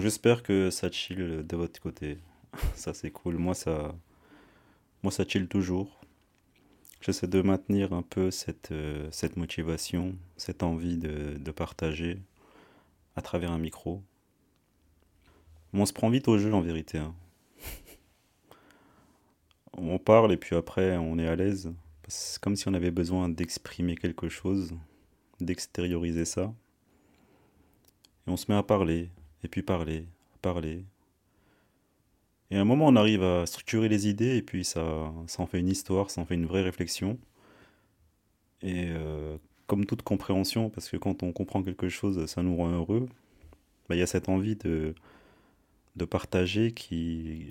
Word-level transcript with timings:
J'espère 0.00 0.42
que 0.42 0.70
ça 0.70 0.90
chill 0.90 1.46
de 1.46 1.56
votre 1.56 1.78
côté. 1.80 2.18
Ça 2.74 2.94
c'est 2.94 3.10
cool. 3.10 3.36
Moi 3.36 3.54
ça, 3.54 3.94
moi 5.02 5.12
ça 5.12 5.24
chill 5.26 5.46
toujours. 5.46 6.00
J'essaie 7.02 7.26
de 7.26 7.42
maintenir 7.42 7.92
un 7.92 8.02
peu 8.02 8.30
cette, 8.30 8.72
euh, 8.72 9.10
motivation, 9.36 10.16
cette 10.38 10.62
envie 10.62 10.96
de, 10.96 11.36
de 11.38 11.50
partager 11.50 12.18
à 13.16 13.22
travers 13.22 13.52
un 13.52 13.58
micro. 13.58 14.02
on 15.74 15.86
se 15.86 15.92
prend 15.92 16.08
vite 16.10 16.28
au 16.28 16.38
jeu 16.38 16.52
en 16.54 16.60
vérité. 16.62 16.98
hein. 16.98 17.14
On 19.74 19.98
parle 19.98 20.32
et 20.32 20.36
puis 20.36 20.56
après 20.56 20.96
on 20.96 21.18
est 21.18 21.28
à 21.28 21.36
l'aise. 21.36 21.72
C'est 22.08 22.40
comme 22.40 22.56
si 22.56 22.68
on 22.68 22.74
avait 22.74 22.90
besoin 22.90 23.28
d'exprimer 23.28 23.96
quelque 23.96 24.28
chose, 24.28 24.72
d'extérioriser 25.40 26.24
ça. 26.24 26.52
Et 28.26 28.30
on 28.30 28.36
se 28.36 28.50
met 28.50 28.56
à 28.58 28.62
parler, 28.62 29.10
et 29.44 29.48
puis 29.48 29.62
parler, 29.62 30.06
parler. 30.42 30.84
Et 32.50 32.56
à 32.56 32.60
un 32.60 32.64
moment, 32.64 32.86
on 32.88 32.96
arrive 32.96 33.22
à 33.22 33.46
structurer 33.46 33.88
les 33.88 34.08
idées, 34.08 34.36
et 34.36 34.42
puis 34.42 34.64
ça, 34.64 35.12
ça 35.26 35.42
en 35.42 35.46
fait 35.46 35.60
une 35.60 35.68
histoire, 35.68 36.10
ça 36.10 36.20
en 36.20 36.24
fait 36.26 36.34
une 36.34 36.46
vraie 36.46 36.62
réflexion. 36.62 37.18
Et 38.62 38.86
euh, 38.88 39.38
comme 39.66 39.86
toute 39.86 40.02
compréhension, 40.02 40.70
parce 40.70 40.88
que 40.88 40.96
quand 40.96 41.22
on 41.22 41.32
comprend 41.32 41.62
quelque 41.62 41.88
chose, 41.88 42.26
ça 42.26 42.42
nous 42.42 42.56
rend 42.56 42.70
heureux, 42.70 43.08
bah, 43.88 43.96
il 43.96 43.98
y 43.98 44.02
a 44.02 44.06
cette 44.06 44.28
envie 44.28 44.56
de, 44.56 44.94
de 45.96 46.04
partager 46.04 46.72
qui, 46.72 47.50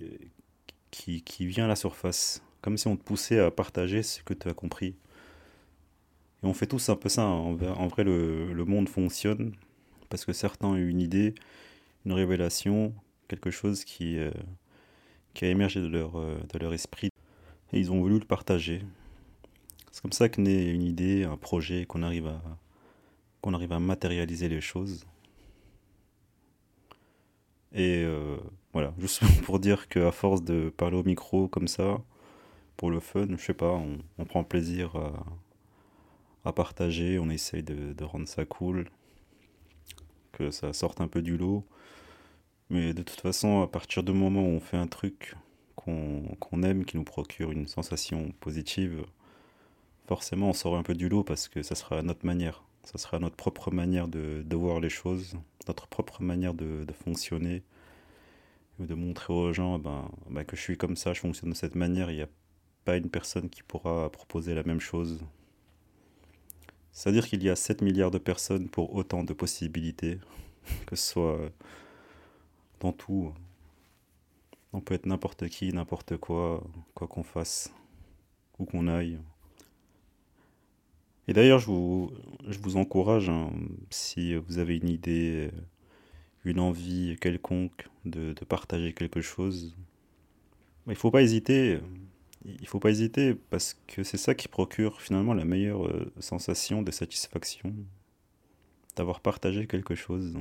qui, 0.91 1.21
qui 1.23 1.47
vient 1.47 1.65
à 1.65 1.67
la 1.69 1.75
surface. 1.75 2.43
Comme 2.61 2.77
si 2.77 2.87
on 2.87 2.97
te 2.97 3.03
poussait 3.03 3.39
à 3.39 3.51
partager 3.51 4.03
ce 4.03 4.21
que 4.23 4.33
tu 4.33 4.47
as 4.49 4.53
compris. 4.53 4.95
Et 6.43 6.47
on 6.47 6.53
fait 6.53 6.67
tous 6.67 6.89
un 6.89 6.95
peu 6.95 7.09
ça. 7.09 7.23
hein. 7.23 7.57
En 7.77 7.87
vrai, 7.87 8.03
le, 8.03 8.53
le 8.53 8.65
monde 8.65 8.89
fonctionne 8.89 9.53
parce 10.09 10.25
que 10.25 10.33
certains 10.33 10.69
ont 10.69 10.75
une 10.75 11.01
idée, 11.01 11.35
une 12.05 12.13
révélation, 12.13 12.93
quelque 13.27 13.51
chose 13.51 13.83
qui, 13.83 14.17
euh, 14.17 14.31
qui 15.33 15.45
a 15.45 15.49
émergé 15.49 15.81
de 15.81 15.87
leur, 15.87 16.17
euh, 16.17 16.37
de 16.53 16.59
leur 16.59 16.73
esprit 16.73 17.09
et 17.71 17.79
ils 17.79 17.91
ont 17.91 17.99
voulu 17.99 18.19
le 18.19 18.25
partager. 18.25 18.83
C'est 19.91 20.01
comme 20.01 20.11
ça 20.11 20.29
que 20.29 20.41
naît 20.41 20.71
une 20.71 20.83
idée, 20.83 21.23
un 21.23 21.37
projet, 21.37 21.85
qu'on 21.85 22.03
arrive 22.03 22.27
à, 22.27 22.41
qu'on 23.41 23.53
arrive 23.53 23.73
à 23.73 23.79
matérialiser 23.79 24.49
les 24.49 24.61
choses. 24.61 25.05
Et 27.73 28.03
euh, 28.03 28.37
voilà, 28.73 28.93
juste 28.99 29.23
pour 29.43 29.59
dire 29.59 29.87
qu'à 29.87 30.11
force 30.11 30.43
de 30.43 30.69
parler 30.69 30.97
au 30.97 31.03
micro 31.03 31.47
comme 31.47 31.67
ça, 31.67 32.01
pour 32.77 32.91
le 32.91 32.99
fun, 32.99 33.27
je 33.37 33.43
sais 33.43 33.53
pas, 33.53 33.79
on, 34.17 34.25
prend 34.25 34.43
plaisir 34.43 34.95
à, 36.43 36.53
partager, 36.53 37.19
on 37.19 37.29
essaye 37.29 37.61
de 37.61 38.03
rendre 38.03 38.27
ça 38.27 38.43
cool, 38.45 38.89
que 40.31 40.51
ça 40.51 40.73
sorte 40.73 41.01
un 41.01 41.07
peu 41.07 41.21
du 41.21 41.37
lot. 41.37 41.65
Mais 42.69 42.93
de 42.93 43.01
toute 43.01 43.21
façon, 43.21 43.61
à 43.61 43.67
partir 43.67 44.03
du 44.03 44.11
moment 44.11 44.41
où 44.41 44.49
on 44.49 44.59
fait 44.59 44.77
un 44.77 44.87
truc 44.87 45.35
qu'on 45.75 46.63
aime, 46.63 46.85
qui 46.85 46.97
nous 46.97 47.03
procure 47.03 47.51
une 47.51 47.67
sensation 47.67 48.31
positive, 48.39 49.05
forcément 50.07 50.49
on 50.49 50.53
sort 50.53 50.77
un 50.77 50.83
peu 50.83 50.93
du 50.93 51.09
lot 51.09 51.23
parce 51.23 51.47
que 51.47 51.63
ça 51.63 51.75
sera 51.75 52.01
notre 52.03 52.25
manière. 52.25 52.63
Ça 52.83 52.97
sera 52.97 53.19
notre 53.19 53.35
propre 53.35 53.71
manière 53.71 54.07
de, 54.07 54.43
de 54.45 54.55
voir 54.55 54.79
les 54.79 54.89
choses, 54.89 55.35
notre 55.67 55.87
propre 55.87 56.21
manière 56.21 56.53
de, 56.53 56.85
de 56.85 56.93
fonctionner, 56.93 57.63
de 58.79 58.93
montrer 58.93 59.33
aux 59.33 59.51
gens 59.53 59.79
ben, 59.79 60.09
ben, 60.29 60.43
que 60.43 60.55
je 60.55 60.61
suis 60.61 60.77
comme 60.77 60.95
ça, 60.95 61.13
je 61.13 61.19
fonctionne 61.19 61.51
de 61.51 61.55
cette 61.55 61.75
manière, 61.75 62.11
il 62.11 62.17
n'y 62.17 62.23
a 62.23 62.29
pas 62.85 62.97
une 62.97 63.09
personne 63.09 63.49
qui 63.49 63.63
pourra 63.63 64.11
proposer 64.11 64.53
la 64.53 64.63
même 64.63 64.79
chose. 64.79 65.19
C'est-à-dire 66.91 67.27
qu'il 67.27 67.43
y 67.43 67.49
a 67.49 67.55
7 67.55 67.81
milliards 67.81 68.11
de 68.11 68.17
personnes 68.17 68.69
pour 68.69 68.95
autant 68.95 69.23
de 69.23 69.33
possibilités, 69.33 70.19
que 70.85 70.95
ce 70.95 71.11
soit 71.13 71.51
dans 72.79 72.93
tout. 72.93 73.33
On 74.73 74.81
peut 74.81 74.93
être 74.93 75.05
n'importe 75.05 75.47
qui, 75.49 75.73
n'importe 75.73 76.17
quoi, 76.17 76.63
quoi 76.93 77.07
qu'on 77.07 77.23
fasse, 77.23 77.73
où 78.59 78.65
qu'on 78.65 78.87
aille. 78.87 79.19
Et 81.29 81.33
d'ailleurs, 81.33 81.59
je 81.59 81.67
vous, 81.67 82.77
encourage, 82.77 83.29
hein, 83.29 83.51
si 83.91 84.35
vous 84.35 84.57
avez 84.57 84.77
une 84.77 84.89
idée, 84.89 85.51
une 86.43 86.59
envie 86.59 87.17
quelconque 87.21 87.87
de, 88.05 88.33
partager 88.47 88.93
quelque 88.93 89.21
chose, 89.21 89.75
il 90.87 90.91
ne 90.91 90.95
faut 90.95 91.11
pas 91.11 91.21
hésiter. 91.21 91.79
Il 92.45 92.67
faut 92.67 92.79
pas 92.79 92.89
hésiter 92.89 93.35
parce 93.35 93.79
que 93.85 94.01
c'est 94.01 94.17
ça 94.17 94.33
qui 94.33 94.47
procure 94.47 95.01
finalement 95.01 95.35
la 95.35 95.45
meilleure 95.45 95.85
euh, 95.85 96.11
sensation 96.19 96.81
de 96.81 96.89
satisfaction. 96.89 97.75
D'avoir 98.95 99.19
partagé 99.19 99.67
quelque 99.67 99.93
chose 99.93 100.35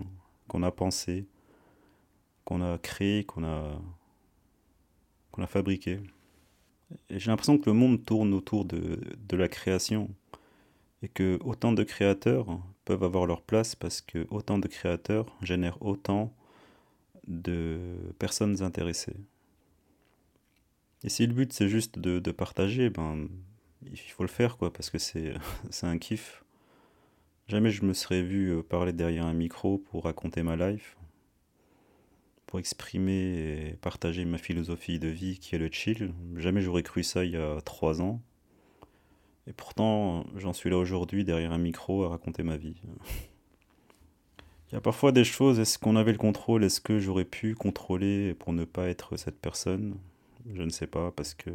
qu'on 0.47 0.63
a 0.63 0.71
pensé, 0.71 1.27
qu'on 2.49 2.63
a 2.63 2.79
créé, 2.79 3.25
qu'on 3.25 3.45
a, 3.45 3.79
qu'on 5.33 5.43
a 5.43 5.47
fabriqué. 5.47 6.01
J'ai 7.11 7.31
l'impression 7.31 7.59
que 7.59 7.69
le 7.69 7.75
monde 7.75 8.03
tourne 8.07 8.33
autour 8.33 8.65
de, 8.65 8.99
la 9.33 9.49
création 9.49 10.09
et 11.03 11.09
que 11.09 11.39
autant 11.45 11.73
de 11.73 11.83
créateurs 11.83 12.59
peuvent 12.87 13.05
avoir 13.05 13.27
leur 13.27 13.43
place 13.43 13.75
parce 13.75 14.01
que 14.01 14.27
autant 14.31 14.59
de 14.59 14.67
créateurs 14.67 15.27
génèrent 15.43 15.83
autant 15.83 16.33
de 17.27 17.81
personnes 18.19 18.63
intéressées. 18.63 19.17
Et 21.05 21.11
si 21.11 21.27
le 21.27 21.35
but 21.35 21.53
c'est 21.53 21.69
juste 21.69 21.99
de, 21.99 22.31
partager, 22.31 22.89
ben 22.89 23.29
il 23.83 23.99
faut 23.99 24.23
le 24.23 24.31
faire 24.31 24.57
parce 24.57 24.89
que 24.89 24.97
c'est 24.97 25.35
c'est 25.71 25.87
un 25.87 25.99
kiff. 25.99 26.43
Jamais 27.47 27.71
je 27.71 27.85
me 27.85 27.93
serais 27.93 28.23
vu 28.23 28.53
euh, 28.53 28.63
parler 28.63 28.95
derrière 28.95 29.27
un 29.27 29.35
micro 29.35 29.77
pour 29.77 30.05
raconter 30.05 30.43
ma 30.43 30.57
life, 30.57 30.97
pour 32.49 32.59
exprimer 32.59 33.13
et 33.13 33.73
partager 33.75 34.25
ma 34.25 34.39
philosophie 34.39 34.99
de 34.99 35.09
vie 35.09 35.39
qui 35.39 35.55
est 35.55 35.59
le 35.59 35.69
chill. 35.71 36.15
Jamais 36.35 36.63
j'aurais 36.63 36.83
cru 36.83 37.03
ça 37.03 37.23
il 37.27 37.33
y 37.33 37.37
a 37.37 37.61
trois 37.61 38.01
ans. 38.01 38.23
Et 39.47 39.53
pourtant, 39.53 40.25
j'en 40.35 40.55
suis 40.55 40.71
là 40.71 40.79
aujourd'hui 40.79 41.25
derrière 41.25 41.53
un 41.53 41.59
micro 41.59 42.05
à 42.05 42.09
raconter 42.09 42.43
ma 42.43 42.57
vie. 42.57 42.81
Il 44.71 44.75
y 44.75 44.77
a 44.77 44.83
parfois 44.83 45.13
des 45.13 45.25
choses, 45.25 45.59
est-ce 45.59 45.79
qu'on 45.79 45.97
avait 45.97 46.13
le 46.13 46.19
contrôle? 46.19 46.63
Est-ce 46.63 46.83
que 46.83 46.99
j'aurais 46.99 47.25
pu 47.25 47.55
contrôler 47.55 48.35
pour 48.35 48.53
ne 48.53 48.67
pas 48.67 48.89
être 48.89 49.17
cette 49.17 49.41
personne? 49.41 49.97
Je 50.53 50.63
ne 50.63 50.69
sais 50.69 50.87
pas, 50.87 51.11
parce 51.11 51.33
que 51.33 51.51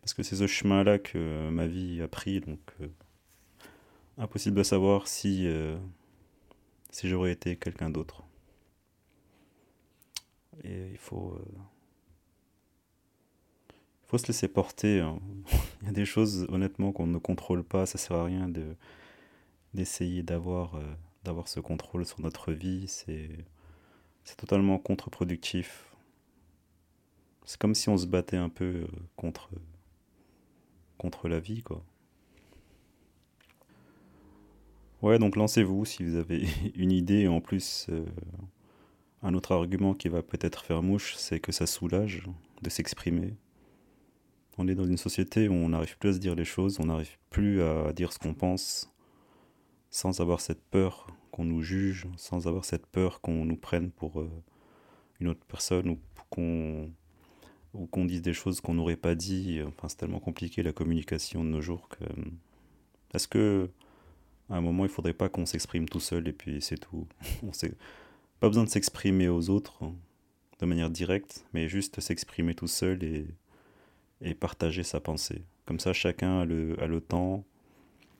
parce 0.00 0.14
que 0.14 0.22
c'est 0.22 0.36
ce 0.36 0.46
chemin-là 0.46 1.00
que 1.00 1.50
ma 1.50 1.66
vie 1.66 2.00
a 2.00 2.06
pris, 2.06 2.40
donc 2.40 2.60
euh, 2.80 2.86
impossible 4.16 4.56
de 4.56 4.62
savoir 4.62 5.08
si, 5.08 5.48
euh, 5.48 5.76
si 6.90 7.08
j'aurais 7.08 7.32
été 7.32 7.56
quelqu'un 7.56 7.90
d'autre. 7.90 8.22
Et 10.64 10.90
il 10.92 10.98
faut, 10.98 11.34
euh, 11.34 11.58
faut 14.06 14.18
se 14.18 14.26
laisser 14.26 14.48
porter. 14.48 15.00
hein. 15.00 15.18
Il 15.82 15.86
y 15.86 15.90
a 15.90 15.92
des 15.92 16.04
choses, 16.04 16.46
honnêtement, 16.50 16.92
qu'on 16.92 17.06
ne 17.06 17.18
contrôle 17.18 17.64
pas. 17.64 17.86
Ça 17.86 17.98
sert 17.98 18.16
à 18.16 18.24
rien 18.24 18.48
de, 18.48 18.76
d'essayer 19.74 20.22
d'avoir, 20.22 20.76
euh, 20.76 20.84
d'avoir 21.24 21.48
ce 21.48 21.60
contrôle 21.60 22.04
sur 22.06 22.20
notre 22.20 22.52
vie. 22.52 22.86
C'est, 22.88 23.30
c'est 24.24 24.36
totalement 24.36 24.78
contre-productif. 24.78 25.86
C'est 27.44 27.58
comme 27.58 27.74
si 27.74 27.88
on 27.88 27.96
se 27.98 28.06
battait 28.06 28.36
un 28.36 28.48
peu 28.48 28.64
euh, 28.64 28.86
contre, 29.16 29.50
contre 30.98 31.28
la 31.28 31.40
vie, 31.40 31.62
quoi. 31.62 31.82
Ouais, 35.02 35.18
donc 35.18 35.36
lancez-vous 35.36 35.84
si 35.84 36.04
vous 36.04 36.16
avez 36.16 36.46
une 36.74 36.92
idée. 36.92 37.26
En 37.28 37.40
plus, 37.40 37.86
euh, 37.90 38.04
un 39.22 39.34
autre 39.34 39.52
argument 39.52 39.94
qui 39.94 40.08
va 40.08 40.22
peut-être 40.22 40.64
faire 40.64 40.82
mouche, 40.82 41.14
c'est 41.16 41.40
que 41.40 41.52
ça 41.52 41.66
soulage 41.66 42.24
de 42.62 42.70
s'exprimer. 42.70 43.34
On 44.58 44.68
est 44.68 44.74
dans 44.74 44.86
une 44.86 44.96
société 44.96 45.48
où 45.48 45.52
on 45.52 45.70
n'arrive 45.70 45.98
plus 45.98 46.10
à 46.10 46.12
se 46.14 46.18
dire 46.18 46.34
les 46.34 46.44
choses, 46.44 46.78
on 46.80 46.86
n'arrive 46.86 47.16
plus 47.30 47.62
à 47.62 47.92
dire 47.92 48.12
ce 48.12 48.18
qu'on 48.18 48.34
pense 48.34 48.90
sans 49.90 50.20
avoir 50.20 50.40
cette 50.40 50.62
peur 50.62 51.08
qu'on 51.32 51.44
nous 51.44 51.62
juge, 51.62 52.06
sans 52.16 52.46
avoir 52.46 52.64
cette 52.64 52.86
peur 52.86 53.20
qu'on 53.20 53.44
nous 53.44 53.56
prenne 53.56 53.90
pour 53.90 54.20
euh, 54.20 54.30
une 55.20 55.28
autre 55.28 55.44
personne 55.46 55.88
ou 55.90 55.98
qu'on 56.30 58.04
dise 58.04 58.22
des 58.22 58.32
choses 58.32 58.60
qu'on 58.60 58.74
n'aurait 58.74 58.96
pas 58.96 59.14
dit. 59.14 59.60
Enfin, 59.66 59.88
c'est 59.88 59.98
tellement 59.98 60.20
compliqué 60.20 60.62
la 60.62 60.72
communication 60.72 61.44
de 61.44 61.48
nos 61.48 61.60
jours 61.60 61.88
que. 61.88 62.04
Est-ce 63.12 63.26
que 63.26 63.68
à 64.48 64.56
un 64.56 64.60
moment, 64.60 64.84
il 64.84 64.90
faudrait 64.90 65.12
pas 65.12 65.28
qu'on 65.28 65.46
s'exprime 65.46 65.88
tout 65.88 66.00
seul 66.00 66.28
et 66.28 66.32
puis 66.32 66.60
c'est 66.62 66.78
tout? 66.78 67.06
Pas 68.40 68.48
besoin 68.48 68.64
de 68.64 68.68
s'exprimer 68.68 69.28
aux 69.28 69.50
autres 69.50 69.82
hein, 69.82 69.94
de 70.58 70.66
manière 70.66 70.90
directe, 70.90 71.46
mais 71.52 71.68
juste 71.68 72.00
s'exprimer 72.00 72.54
tout 72.54 72.66
seul 72.66 73.02
et, 73.04 73.26
et 74.22 74.34
partager 74.34 74.82
sa 74.82 75.00
pensée. 75.00 75.42
Comme 75.66 75.78
ça, 75.78 75.92
chacun 75.92 76.40
a 76.40 76.44
le, 76.44 76.80
a 76.82 76.86
le 76.86 77.00
temps, 77.00 77.44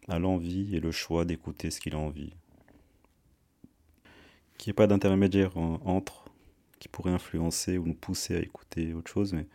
a 0.09 0.19
l'envie 0.19 0.75
et 0.77 0.81
le 0.81 0.93
choix 0.93 1.25
d'écouter 1.25 1.71
ce 1.71 1.81
qu'il 1.81 1.95
a 1.95 1.99
envie. 1.99 2.33
Qu'il 4.59 4.71
n'y 4.71 4.73
ait 4.73 4.75
pas 4.75 4.87
d'intermédiaire 4.87 5.57
entre 5.57 6.31
qui 6.81 6.89
pourrait 6.89 7.13
influencer 7.13 7.79
ou 7.79 7.87
nous 7.87 7.95
pousser 7.95 8.37
à 8.37 8.41
écouter 8.41 8.95
autre 8.95 9.11
chose, 9.11 9.33
mais 9.33 9.47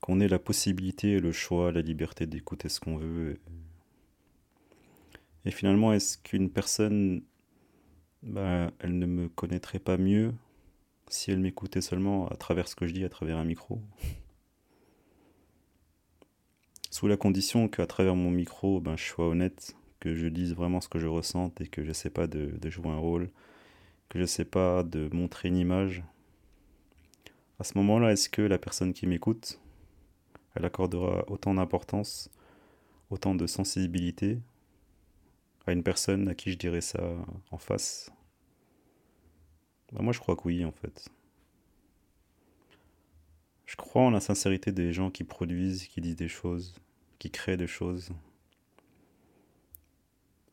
qu'on 0.00 0.18
ait 0.18 0.28
la 0.28 0.38
possibilité, 0.38 1.20
le 1.20 1.30
choix, 1.30 1.70
la 1.70 1.82
liberté 1.82 2.26
d'écouter 2.26 2.68
ce 2.68 2.80
qu'on 2.80 2.96
veut. 2.96 3.38
Et, 5.44 5.50
finalement, 5.50 5.92
est-ce 5.92 6.18
qu'une 6.18 6.50
personne, 6.50 7.22
bah, 8.22 8.70
elle 8.78 8.98
ne 8.98 9.06
me 9.06 9.28
connaîtrait 9.28 9.78
pas 9.78 9.96
mieux 9.96 10.32
si 11.08 11.30
elle 11.30 11.40
m'écoutait 11.40 11.80
seulement 11.80 12.28
à 12.28 12.36
travers 12.36 12.68
ce 12.68 12.76
que 12.76 12.86
je 12.86 12.92
dis, 12.92 13.04
à 13.04 13.08
travers 13.08 13.36
un 13.36 13.44
micro. 13.44 13.80
Sous 16.90 17.08
la 17.08 17.16
condition 17.16 17.68
qu'à 17.68 17.86
travers 17.86 18.14
mon 18.14 18.30
micro, 18.30 18.80
ben, 18.80 18.96
je 18.96 19.04
sois 19.04 19.28
honnête, 19.28 19.76
que 20.00 20.14
je 20.14 20.26
dise 20.26 20.54
vraiment 20.54 20.80
ce 20.80 20.88
que 20.88 20.98
je 20.98 21.06
ressens 21.06 21.52
et 21.60 21.66
que 21.66 21.82
je 21.82 21.88
ne 21.88 21.92
sais 21.92 22.10
pas 22.10 22.26
de, 22.26 22.46
de 22.58 22.70
jouer 22.70 22.88
un 22.88 22.98
rôle, 22.98 23.30
que 24.08 24.18
je 24.18 24.22
ne 24.22 24.26
sais 24.26 24.44
pas 24.44 24.82
de 24.82 25.08
montrer 25.12 25.48
une 25.48 25.56
image, 25.56 26.02
à 27.62 27.64
ce 27.64 27.78
moment-là, 27.78 28.10
est-ce 28.10 28.28
que 28.28 28.42
la 28.42 28.58
personne 28.58 28.92
qui 28.92 29.06
m'écoute, 29.06 29.60
elle 30.56 30.64
accordera 30.64 31.24
autant 31.28 31.54
d'importance, 31.54 32.28
autant 33.08 33.36
de 33.36 33.46
sensibilité 33.46 34.40
à 35.66 35.72
une 35.72 35.82
personne 35.82 36.28
à 36.28 36.34
qui 36.34 36.50
je 36.50 36.58
dirais 36.58 36.80
ça 36.80 37.02
en 37.50 37.58
face 37.58 38.10
bah, 39.92 40.00
Moi, 40.02 40.12
je 40.12 40.20
crois 40.20 40.36
que 40.36 40.42
oui, 40.44 40.64
en 40.64 40.72
fait. 40.72 41.08
Je 43.66 43.76
crois 43.76 44.02
en 44.02 44.10
la 44.10 44.20
sincérité 44.20 44.72
des 44.72 44.92
gens 44.92 45.10
qui 45.10 45.24
produisent, 45.24 45.86
qui 45.86 46.00
disent 46.00 46.16
des 46.16 46.28
choses, 46.28 46.74
qui 47.18 47.30
créent 47.30 47.56
des 47.56 47.66
choses. 47.66 48.10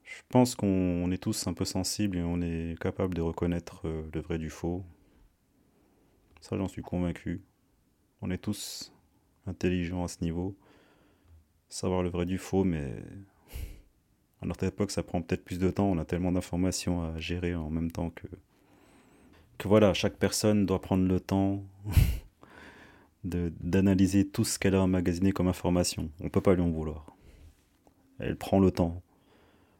Je 0.04 0.22
pense 0.30 0.56
qu'on 0.56 1.12
est 1.12 1.22
tous 1.22 1.48
un 1.48 1.54
peu 1.54 1.66
sensibles 1.66 2.18
et 2.18 2.24
on 2.24 2.42
est 2.42 2.80
capable 2.80 3.14
de 3.14 3.22
reconnaître 3.22 3.88
euh, 3.88 4.10
le 4.14 4.22
vrai 4.22 4.38
du 4.38 4.50
faux, 4.50 4.84
ça, 6.42 6.58
j'en 6.58 6.68
suis 6.68 6.82
convaincu. 6.82 7.42
On 8.22 8.32
est 8.32 8.38
tous 8.38 8.94
intelligents 9.46 10.04
à 10.04 10.08
ce 10.08 10.24
niveau. 10.24 10.56
Savoir 11.68 12.02
le 12.02 12.10
vrai 12.10 12.26
du 12.26 12.38
faux, 12.38 12.64
mais 12.64 13.04
à 14.41 14.45
notre 14.45 14.63
époque, 14.63 14.91
ça 14.91 15.03
prend 15.03 15.21
peut-être 15.21 15.44
plus 15.44 15.59
de 15.59 15.69
temps. 15.69 15.89
On 15.89 15.97
a 15.97 16.06
tellement 16.06 16.31
d'informations 16.31 17.01
à 17.03 17.19
gérer 17.19 17.56
en 17.56 17.69
même 17.69 17.91
temps 17.91 18.09
que. 18.09 18.27
Que 19.57 19.68
voilà, 19.68 19.94
chaque 19.94 20.15
personne 20.15 20.65
doit 20.65 20.81
prendre 20.81 21.06
le 21.06 21.19
temps 21.19 21.62
d'analyser 23.25 24.25
tout 24.25 24.45
ce 24.45 24.57
qu'elle 24.57 24.75
a 24.75 24.81
emmagasiné 24.81 25.33
comme 25.33 25.50
information. 25.50 26.09
On 26.21 26.25
ne 26.25 26.30
peut 26.30 26.39
pas 26.39 26.53
lui 26.53 26.62
en 26.62 26.69
vouloir. 26.69 27.18
Elle 28.19 28.38
prend 28.38 28.59
le 28.59 28.71
temps. 28.71 29.01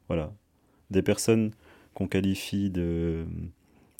Voilà. 0.08 0.34
Des 0.90 1.00
personnes 1.00 1.52
qu'on 1.94 2.08
qualifie 2.08 2.68
de 2.68 3.24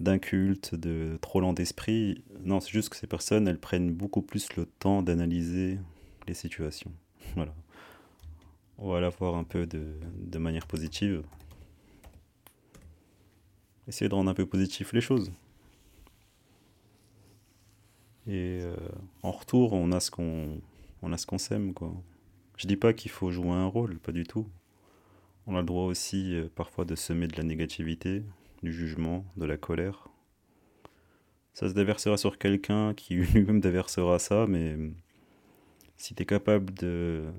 d'inculte, 0.01 0.75
de 0.75 1.19
trop 1.21 1.41
lent 1.41 1.53
d'esprit. 1.53 2.25
Non, 2.43 2.61
c'est 2.61 2.71
juste 2.71 2.89
que 2.89 2.97
ces 2.97 3.07
personnes, 3.07 3.47
elles 3.49 3.61
prennent 3.61 3.93
beaucoup 3.93 4.23
plus 4.23 4.55
le 4.57 4.67
temps 4.67 5.03
d'analyser 5.03 5.79
les 6.27 6.35
situations. 6.35 6.93
Voilà. 7.37 7.55
On 8.83 8.91
va 8.91 9.01
la 9.01 9.11
voir 9.11 9.35
un 9.35 9.45
peu 9.45 9.67
de, 9.67 9.95
de 10.17 10.39
manière 10.39 10.67
positive. 10.67 11.23
Essayer 13.87 14.09
de 14.09 14.15
rendre 14.15 14.31
un 14.31 14.35
peu 14.35 14.47
positif 14.47 14.95
les 14.95 15.03
choses. 15.03 15.31
Et 18.27 18.61
euh, 18.63 18.75
en 19.23 19.33
retour, 19.33 19.75
on 19.75 19.93
a 19.93 20.01
ce 20.01 20.11
qu'on 20.11 20.63
on 21.03 21.13
a 21.13 21.19
ce 21.19 21.73
quoi. 21.73 21.93
Je 22.57 22.67
dis 22.67 22.77
pas 22.77 22.95
qu'il 22.95 23.11
faut 23.11 23.31
jouer 23.31 23.51
un 23.51 23.67
rôle, 23.67 23.99
pas 23.99 24.13
du 24.13 24.25
tout. 24.25 24.49
On 25.47 25.57
a 25.57 25.61
le 25.61 25.67
droit 25.67 25.85
aussi 25.85 26.35
euh, 26.35 26.49
parfois 26.55 26.87
de 26.87 26.95
semer 26.95 27.27
de 27.27 27.37
la 27.37 27.43
négativité, 27.43 28.23
du 28.63 28.73
jugement, 28.73 29.27
de 29.37 29.45
la 29.45 29.59
colère. 29.59 30.09
Ça 31.53 31.69
se 31.69 31.75
déversera 31.75 32.17
sur 32.17 32.39
quelqu'un 32.39 32.95
qui 32.95 33.15
lui-même 33.17 33.61
déversera 33.61 34.19
ça, 34.19 34.47
mais 34.49 34.77
si 35.99 36.15
tu 36.15 36.23
es 36.23 36.27
capable 36.27 36.73
de, 36.73 37.31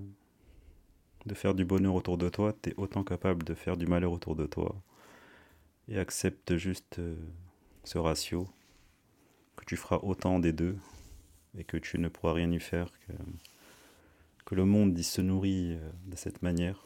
de 1.25 1.33
faire 1.33 1.53
du 1.53 1.65
bonheur 1.65 1.95
autour 1.95 2.17
de 2.17 2.29
toi, 2.29 2.53
tu 2.61 2.69
es 2.69 2.73
autant 2.77 3.03
capable 3.03 3.43
de 3.43 3.53
faire 3.53 3.77
du 3.77 3.85
malheur 3.85 4.11
autour 4.11 4.35
de 4.35 4.45
toi. 4.45 4.81
Et 5.87 5.97
accepte 5.97 6.57
juste 6.57 6.99
euh, 6.99 7.15
ce 7.83 7.97
ratio, 7.97 8.47
que 9.55 9.65
tu 9.65 9.75
feras 9.75 9.99
autant 10.03 10.39
des 10.39 10.53
deux, 10.53 10.77
et 11.57 11.63
que 11.63 11.77
tu 11.77 11.99
ne 11.99 12.07
pourras 12.07 12.33
rien 12.33 12.51
y 12.51 12.59
faire, 12.59 12.91
que, 14.45 14.55
le 14.55 14.65
monde 14.65 14.99
se 14.99 15.21
nourrit 15.21 15.77
euh, 15.79 15.91
de 16.07 16.15
cette 16.17 16.41
manière. 16.41 16.85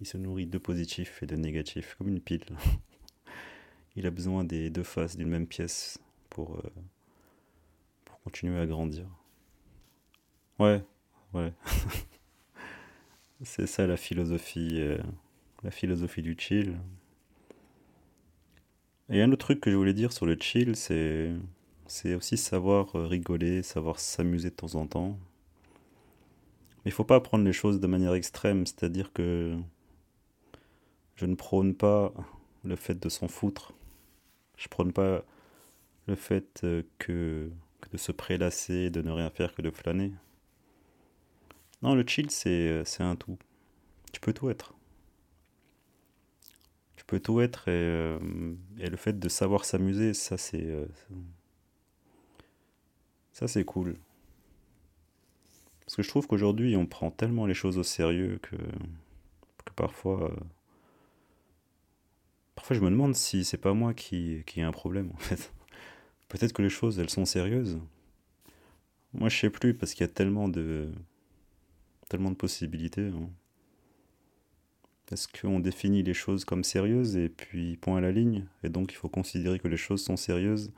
Il 0.00 0.06
se 0.06 0.16
nourrit 0.16 0.46
de 0.46 0.58
positif 0.58 1.22
et 1.22 1.26
de 1.26 1.36
négatif, 1.36 1.94
comme 1.96 2.08
une 2.08 2.20
pile. 2.20 2.44
il 3.96 4.06
a 4.06 4.10
besoin 4.10 4.42
des 4.42 4.70
deux 4.70 4.82
faces 4.82 5.16
d'une 5.16 5.28
même 5.28 5.46
pièce 5.46 6.00
pour, 6.30 6.56
euh, 6.56 6.70
pour 8.04 8.18
continuer 8.22 8.58
à 8.58 8.66
grandir. 8.66 9.06
Ouais, 10.58 10.82
ouais. 11.32 11.52
c'est 13.42 13.66
ça 13.66 13.86
la 13.86 13.96
philosophie, 13.96 14.80
euh, 14.80 14.98
la 15.62 15.70
philosophie 15.70 16.22
du 16.22 16.36
chill. 16.38 16.76
Et 19.08 19.22
un 19.22 19.32
autre 19.32 19.46
truc 19.46 19.60
que 19.60 19.70
je 19.70 19.76
voulais 19.76 19.94
dire 19.94 20.12
sur 20.12 20.26
le 20.26 20.36
chill, 20.38 20.76
c'est 20.76 21.32
c'est 21.86 22.14
aussi 22.14 22.36
savoir 22.36 22.94
euh, 22.96 23.06
rigoler, 23.06 23.62
savoir 23.62 23.98
s'amuser 23.98 24.50
de 24.50 24.54
temps 24.54 24.74
en 24.76 24.86
temps. 24.86 25.18
Mais 26.84 26.90
il 26.90 26.92
faut 26.92 27.04
pas 27.04 27.20
prendre 27.20 27.44
les 27.44 27.52
choses 27.52 27.80
de 27.80 27.86
manière 27.86 28.14
extrême, 28.14 28.66
c'est-à-dire 28.66 29.12
que 29.12 29.56
je 31.16 31.26
ne 31.26 31.34
prône 31.34 31.74
pas 31.74 32.12
le 32.64 32.76
fait 32.76 32.98
de 32.98 33.08
s'en 33.08 33.28
foutre 33.28 33.72
je 34.60 34.68
prône 34.68 34.92
pas 34.92 35.24
le 36.06 36.14
fait 36.14 36.60
euh, 36.64 36.82
que, 36.98 37.50
de 37.92 37.96
se 37.96 38.12
prélasser, 38.12 38.90
de 38.90 39.00
ne 39.00 39.10
rien 39.10 39.30
faire 39.30 39.54
que 39.54 39.62
de 39.62 39.70
flâner. 39.70 40.12
Non, 41.82 41.94
le 41.94 42.04
chill, 42.06 42.30
c'est, 42.30 42.50
euh, 42.50 42.84
c'est 42.84 43.02
un 43.02 43.16
tout. 43.16 43.38
Tu 44.12 44.20
peux 44.20 44.32
tout 44.32 44.50
être. 44.50 44.74
Tu 46.96 47.04
peux 47.04 47.20
tout 47.20 47.40
être 47.40 47.68
et, 47.68 47.72
euh, 47.72 48.18
le 48.78 48.96
fait 48.96 49.18
de 49.18 49.28
savoir 49.28 49.64
s'amuser, 49.64 50.14
ça 50.14 50.36
c'est. 50.36 50.66
ça 53.32 53.48
c'est 53.48 53.64
cool. 53.64 53.96
Parce 55.80 55.96
que 55.96 56.02
je 56.02 56.08
trouve 56.08 56.26
qu'aujourd'hui 56.26 56.76
on 56.76 56.86
prend 56.86 57.10
tellement 57.10 57.46
les 57.46 57.54
choses 57.54 57.78
au 57.78 57.82
sérieux 57.82 58.38
que, 58.42 58.56
que 58.56 59.72
parfois 59.74 60.32
Parfois, 62.60 62.76
je 62.76 62.82
me 62.82 62.90
demande 62.90 63.14
si 63.14 63.42
c'est 63.42 63.56
pas 63.56 63.72
moi 63.72 63.94
qui, 63.94 64.42
qui 64.44 64.60
ai 64.60 64.62
un 64.64 64.70
problème, 64.70 65.10
en 65.14 65.18
fait. 65.18 65.50
Peut-être 66.28 66.52
que 66.52 66.60
les 66.60 66.68
choses, 66.68 66.98
elles 66.98 67.08
sont 67.08 67.24
sérieuses. 67.24 67.80
Moi, 69.14 69.30
je 69.30 69.38
sais 69.38 69.48
plus, 69.48 69.72
parce 69.72 69.94
qu'il 69.94 70.02
y 70.02 70.10
a 70.10 70.12
tellement 70.12 70.46
de, 70.46 70.92
tellement 72.10 72.30
de 72.30 72.36
possibilités. 72.36 73.06
Hein. 73.06 73.30
Est-ce 75.10 75.26
qu'on 75.28 75.58
définit 75.58 76.02
les 76.02 76.14
choses 76.14 76.44
comme 76.44 76.62
sérieuses 76.62 77.16
et 77.16 77.28
puis 77.28 77.76
point 77.78 77.96
à 77.96 78.00
la 78.00 78.12
ligne 78.12 78.46
Et 78.62 78.68
donc, 78.68 78.92
il 78.92 78.96
faut 78.96 79.08
considérer 79.08 79.58
que 79.58 79.68
les 79.68 79.76
choses 79.78 80.02
sont 80.04 80.16
sérieuses 80.16 80.70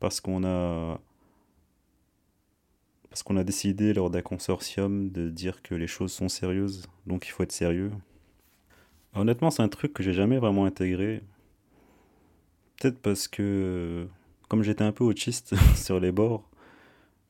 parce 0.00 0.20
qu'on 0.20 0.44
a 0.44 1.00
parce 3.08 3.22
qu'on 3.22 3.36
a 3.36 3.44
décidé 3.44 3.94
lors 3.94 4.10
d'un 4.10 4.22
consortium 4.22 5.08
de 5.10 5.30
dire 5.30 5.62
que 5.62 5.76
les 5.76 5.86
choses 5.86 6.12
sont 6.12 6.28
sérieuses, 6.28 6.82
donc 7.06 7.28
il 7.28 7.30
faut 7.30 7.44
être 7.44 7.52
sérieux. 7.52 7.92
Honnêtement, 9.14 9.50
c'est 9.50 9.62
un 9.62 9.68
truc 9.68 9.92
que 9.92 10.02
j'ai 10.02 10.12
jamais 10.12 10.38
vraiment 10.38 10.64
intégré. 10.64 11.22
Peut-être 12.76 12.98
parce 12.98 13.28
que, 13.28 14.08
comme 14.48 14.64
j'étais 14.64 14.82
un 14.82 14.90
peu 14.90 15.04
autiste 15.04 15.54
sur 15.76 16.00
les 16.00 16.10
bords, 16.10 16.50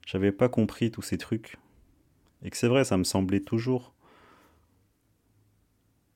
j'avais 0.06 0.32
pas 0.32 0.48
compris 0.48 0.90
tous 0.90 1.02
ces 1.02 1.18
trucs. 1.18 1.58
Et 2.44 2.50
que 2.50 2.56
c'est 2.56 2.68
vrai, 2.68 2.84
ça 2.84 2.96
me 2.96 3.04
semblait 3.04 3.40
toujours. 3.40 3.94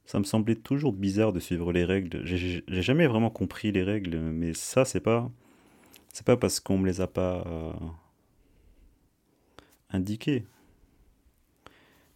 Ça 0.05 0.19
me 0.19 0.25
semblait 0.25 0.55
toujours 0.55 0.93
bizarre 0.93 1.33
de 1.33 1.41
suivre 1.41 1.73
les 1.73 1.85
règles. 1.85 2.25
J'ai 2.25 2.63
jamais 2.69 3.07
vraiment 3.07 3.31
compris 3.31 3.73
les 3.73 3.83
règles, 3.83 4.19
mais 4.19 4.55
ça, 4.55 4.85
c'est 4.85 5.01
pas. 5.01 5.31
C'est 6.13 6.25
pas 6.25 6.37
parce 6.37 6.61
qu'on 6.61 6.79
me 6.79 6.87
les 6.87 7.01
a 7.01 7.07
pas 7.07 7.45
euh, 7.47 7.73
indiquées. 9.91 10.45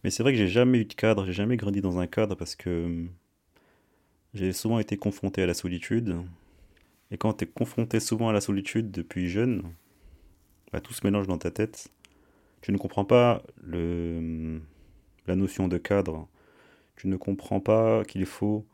Mais 0.03 0.09
c'est 0.09 0.23
vrai 0.23 0.33
que 0.33 0.37
j'ai 0.37 0.47
jamais 0.47 0.79
eu 0.79 0.85
de 0.85 0.93
cadre, 0.93 1.25
j'ai 1.25 1.33
jamais 1.33 1.55
grandi 1.55 1.81
dans 1.81 1.99
un 1.99 2.07
cadre 2.07 2.35
parce 2.35 2.55
que 2.55 3.05
j'ai 4.33 4.51
souvent 4.51 4.79
été 4.79 4.97
confronté 4.97 5.43
à 5.43 5.45
la 5.45 5.53
solitude. 5.53 6.17
Et 7.11 7.17
quand 7.17 7.33
tu 7.33 7.45
es 7.45 7.47
confronté 7.47 7.99
souvent 7.99 8.29
à 8.29 8.33
la 8.33 8.41
solitude 8.41 8.91
depuis 8.91 9.29
jeune, 9.29 9.63
bah, 10.71 10.81
tout 10.81 10.93
se 10.93 11.05
mélange 11.05 11.27
dans 11.27 11.37
ta 11.37 11.51
tête. 11.51 11.89
Tu 12.63 12.71
ne 12.71 12.77
comprends 12.77 13.03
pas 13.03 13.43
le, 13.61 14.61
la 15.27 15.35
notion 15.35 15.67
de 15.67 15.77
cadre. 15.77 16.29
Tu 16.95 17.09
ne 17.09 17.17
comprends 17.17 17.59
pas 17.59 18.05
qu'il 18.05 18.25
faut 18.25 18.65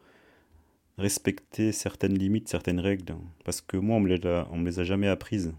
respecter 1.00 1.72
certaines 1.72 2.16
limites, 2.16 2.48
certaines 2.50 2.80
règles. 2.80 3.16
Parce 3.46 3.62
que 3.62 3.78
moi, 3.78 3.98
on 3.98 4.00
me 4.00 4.08
me 4.08 4.66
les 4.70 4.80
a 4.80 4.84
jamais 4.84 5.08
apprises. 5.08 5.54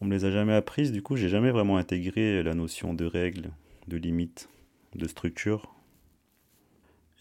On 0.00 0.04
me 0.04 0.14
les 0.14 0.24
a 0.24 0.30
jamais 0.30 0.54
apprises, 0.54 0.92
du 0.92 1.02
coup, 1.02 1.16
j'ai 1.16 1.28
jamais 1.28 1.50
vraiment 1.50 1.76
intégré 1.76 2.44
la 2.44 2.54
notion 2.54 2.94
de 2.94 3.04
règles, 3.04 3.50
de 3.88 3.96
limites, 3.96 4.48
de 4.94 5.08
structure. 5.08 5.74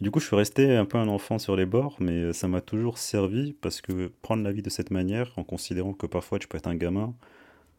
Du 0.02 0.10
coup, 0.10 0.20
je 0.20 0.26
suis 0.26 0.36
resté 0.36 0.76
un 0.76 0.86
peu 0.86 0.98
un 0.98 1.08
enfant 1.08 1.38
sur 1.38 1.56
les 1.56 1.68
bords, 1.68 1.98
mais 2.00 2.34
ça 2.34 2.48
m'a 2.48 2.60
toujours 2.60 2.98
servi 2.98 3.54
parce 3.54 3.82
que 3.82 4.12
prendre 4.24 4.44
la 4.44 4.52
vie 4.52 4.64
de 4.64 4.70
cette 4.72 4.90
manière, 4.90 5.32
en 5.38 5.44
considérant 5.44 5.94
que 5.94 6.08
parfois 6.08 6.40
tu 6.40 6.48
peux 6.48 6.58
être 6.58 6.66
un 6.66 6.76
gamin, 6.76 7.14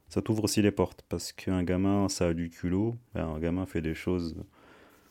ça 0.08 0.22
t'ouvre 0.22 0.44
aussi 0.44 0.62
les 0.62 0.70
portes. 0.70 1.02
Parce 1.08 1.32
qu'un 1.32 1.64
gamin, 1.64 2.08
ça 2.08 2.28
a 2.28 2.34
du 2.34 2.48
culot, 2.48 2.94
ben, 3.14 3.26
un 3.26 3.40
gamin 3.40 3.66
fait 3.66 3.80
des 3.80 3.94
choses 3.94 4.36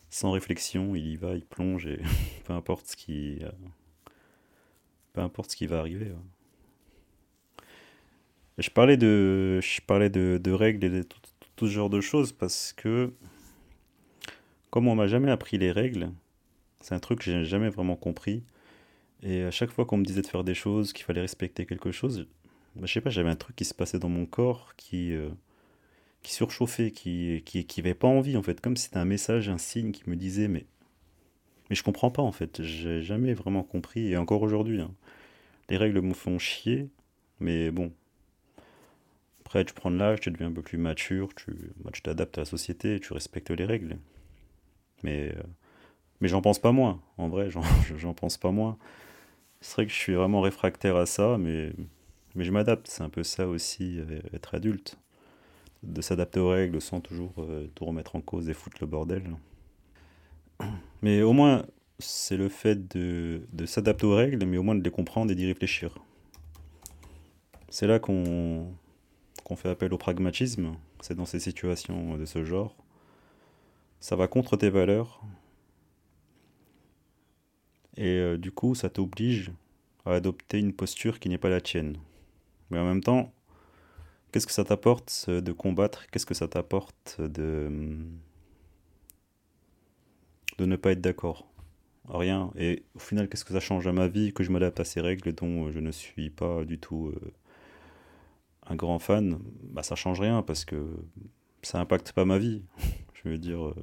sans 0.09 0.31
réflexion, 0.31 0.95
il 0.95 1.05
y 1.05 1.17
va, 1.17 1.35
il 1.35 1.45
plonge 1.45 1.85
et 1.85 1.99
peu 2.45 2.53
importe 2.53 2.87
ce 2.87 2.95
qui, 2.95 3.39
euh, 3.43 3.51
peu 5.11 5.19
importe 5.19 5.51
ce 5.51 5.57
qui 5.57 5.67
va 5.67 5.79
arriver. 5.79 6.13
Je 8.57 8.69
parlais 8.69 8.95
de, 8.95 9.59
je 9.61 9.81
parlais 9.81 10.09
de, 10.09 10.51
règles 10.51 10.85
et 10.85 10.89
de 10.89 11.03
tout, 11.03 11.19
tout, 11.57 11.67
ce 11.67 11.73
genre 11.73 11.89
de 11.89 11.99
choses 11.99 12.31
parce 12.31 12.71
que 12.71 13.11
comme 14.69 14.87
on 14.87 14.95
m'a 14.95 15.07
jamais 15.07 15.31
appris 15.31 15.57
les 15.57 15.71
règles, 15.73 16.09
c'est 16.81 16.95
un 16.95 16.99
truc 16.99 17.19
que 17.19 17.25
j'ai 17.25 17.45
jamais 17.45 17.69
vraiment 17.69 17.95
compris. 17.95 18.43
Et 19.23 19.43
à 19.43 19.51
chaque 19.51 19.71
fois 19.71 19.85
qu'on 19.85 19.97
me 19.97 20.05
disait 20.05 20.21
de 20.21 20.27
faire 20.27 20.43
des 20.43 20.55
choses, 20.55 20.93
qu'il 20.93 21.05
fallait 21.05 21.21
respecter 21.21 21.65
quelque 21.65 21.91
chose, 21.91 22.27
bah, 22.75 22.85
je 22.85 22.93
sais 22.93 23.01
pas, 23.01 23.09
j'avais 23.09 23.29
un 23.29 23.35
truc 23.35 23.55
qui 23.55 23.65
se 23.65 23.73
passait 23.73 23.99
dans 23.99 24.09
mon 24.09 24.25
corps 24.25 24.73
qui, 24.77 25.13
euh, 25.13 25.29
qui 26.23 26.33
surchauffait, 26.33 26.91
qui, 26.91 27.43
qui, 27.45 27.65
qui 27.65 27.79
avait 27.81 27.93
pas 27.93 28.07
envie 28.07 28.37
en 28.37 28.43
fait, 28.43 28.61
comme 28.61 28.77
si 28.77 28.85
c'était 28.85 28.97
un 28.97 29.05
message, 29.05 29.49
un 29.49 29.57
signe 29.57 29.91
qui 29.91 30.09
me 30.09 30.15
disait 30.15 30.47
mais 30.47 30.65
mais 31.69 31.75
je 31.75 31.83
comprends 31.83 32.11
pas 32.11 32.21
en 32.21 32.33
fait, 32.33 32.61
j'ai 32.61 33.01
jamais 33.01 33.33
vraiment 33.33 33.63
compris 33.63 34.11
et 34.11 34.17
encore 34.17 34.41
aujourd'hui, 34.41 34.81
hein. 34.81 34.91
les 35.69 35.77
règles 35.77 36.01
me 36.01 36.13
font 36.13 36.37
chier, 36.37 36.89
mais 37.39 37.71
bon. 37.71 37.93
Après, 39.45 39.65
tu 39.65 39.73
prends 39.73 39.91
de 39.91 39.97
l'âge, 39.97 40.21
tu 40.21 40.31
deviens 40.31 40.47
un 40.47 40.53
peu 40.53 40.61
plus 40.61 40.77
mature, 40.77 41.33
tu 41.35 41.53
bah, 41.77 41.91
t'adaptes 42.03 42.37
à 42.37 42.41
la 42.41 42.45
société, 42.45 42.99
tu 42.99 43.13
respectes 43.13 43.51
les 43.51 43.65
règles. 43.65 43.97
Mais 45.03 45.29
euh, 45.29 45.43
mais 46.21 46.27
j'en 46.27 46.41
pense 46.41 46.59
pas 46.59 46.71
moins, 46.71 47.01
en 47.17 47.27
vrai, 47.27 47.49
j'en 47.97 48.13
pense 48.13 48.37
pas 48.37 48.51
moins. 48.51 48.77
C'est 49.59 49.75
vrai 49.75 49.85
que 49.85 49.91
je 49.91 49.97
suis 49.97 50.13
vraiment 50.13 50.41
réfractaire 50.41 50.95
à 50.95 51.05
ça, 51.05 51.37
mais, 51.37 51.73
je 52.35 52.51
m'adapte. 52.51 52.87
C'est 52.87 53.03
un 53.03 53.09
peu 53.09 53.23
ça 53.23 53.47
aussi, 53.47 53.99
euh, 53.99 54.21
être 54.33 54.55
adulte. 54.55 54.97
De 55.83 56.01
s'adapter 56.01 56.39
aux 56.39 56.49
règles 56.49 56.79
sans 56.79 57.01
toujours 57.01 57.33
euh, 57.39 57.67
tout 57.73 57.85
remettre 57.85 58.15
en 58.15 58.21
cause 58.21 58.49
et 58.49 58.53
foutre 58.53 58.77
le 58.81 58.87
bordel. 58.87 59.23
Mais 61.01 61.23
au 61.23 61.33
moins, 61.33 61.65
c'est 62.01 62.37
le 62.37 62.49
fait 62.49 62.87
de, 62.95 63.41
s'adapter 63.65 64.05
aux 64.05 64.15
règles, 64.15 64.45
mais 64.45 64.57
au 64.57 64.63
moins 64.63 64.75
de 64.75 64.83
les 64.83 64.91
comprendre 64.91 65.31
et 65.31 65.35
d'y 65.35 65.45
réfléchir. 65.45 65.97
C'est 67.69 67.87
là 67.87 67.99
qu'on 67.99 68.75
fait 69.55 69.69
appel 69.69 69.93
au 69.93 69.97
pragmatisme, 69.97 70.75
c'est 71.01 71.15
dans 71.15 71.25
ces 71.25 71.39
situations 71.39 72.17
de 72.17 72.25
ce 72.25 72.43
genre. 72.43 72.75
Ça 73.99 74.15
va 74.15 74.27
contre 74.27 74.57
tes 74.57 74.69
valeurs, 74.69 75.21
et 77.97 78.17
euh, 78.17 78.37
du 78.37 78.51
coup, 78.51 78.75
ça 78.75 78.89
t'oblige 78.89 79.51
à 80.05 80.13
adopter 80.13 80.59
une 80.59 80.73
posture 80.73 81.19
qui 81.19 81.29
n'est 81.29 81.37
pas 81.37 81.49
la 81.49 81.61
tienne. 81.61 81.97
Mais 82.71 82.79
en 82.79 82.85
même 82.85 83.03
temps, 83.03 83.33
qu'est-ce 84.31 84.47
que 84.47 84.53
ça 84.53 84.63
t'apporte 84.65 85.29
de 85.29 85.51
combattre? 85.51 86.07
Qu'est-ce 86.11 86.25
que 86.25 86.33
ça 86.33 86.47
t'apporte 86.47 87.21
de, 87.21 87.69
de 90.57 90.65
ne 90.65 90.75
pas 90.75 90.91
être 90.91 91.01
d'accord? 91.01 91.47
Rien. 92.09 92.51
Et 92.57 92.83
au 92.95 92.99
final, 92.99 93.29
qu'est-ce 93.29 93.45
que 93.45 93.53
ça 93.53 93.59
change 93.59 93.87
à 93.87 93.93
ma 93.93 94.07
vie 94.07 94.33
que 94.33 94.43
je 94.43 94.51
m'adapte 94.51 94.79
à 94.79 94.85
ces 94.85 95.01
règles 95.01 95.33
dont 95.33 95.71
je 95.71 95.79
ne 95.79 95.91
suis 95.91 96.29
pas 96.29 96.65
du 96.65 96.79
tout 96.79 97.07
euh, 97.15 97.31
un 98.67 98.75
grand 98.75 98.99
fan? 98.99 99.39
Bah, 99.63 99.83
ça 99.83 99.95
change 99.95 100.19
rien 100.19 100.41
parce 100.41 100.65
que 100.65 100.83
ça 101.61 101.79
impacte 101.79 102.11
pas 102.13 102.25
ma 102.25 102.37
vie. 102.37 102.63
je 103.23 103.29
veux 103.29 103.37
dire. 103.37 103.73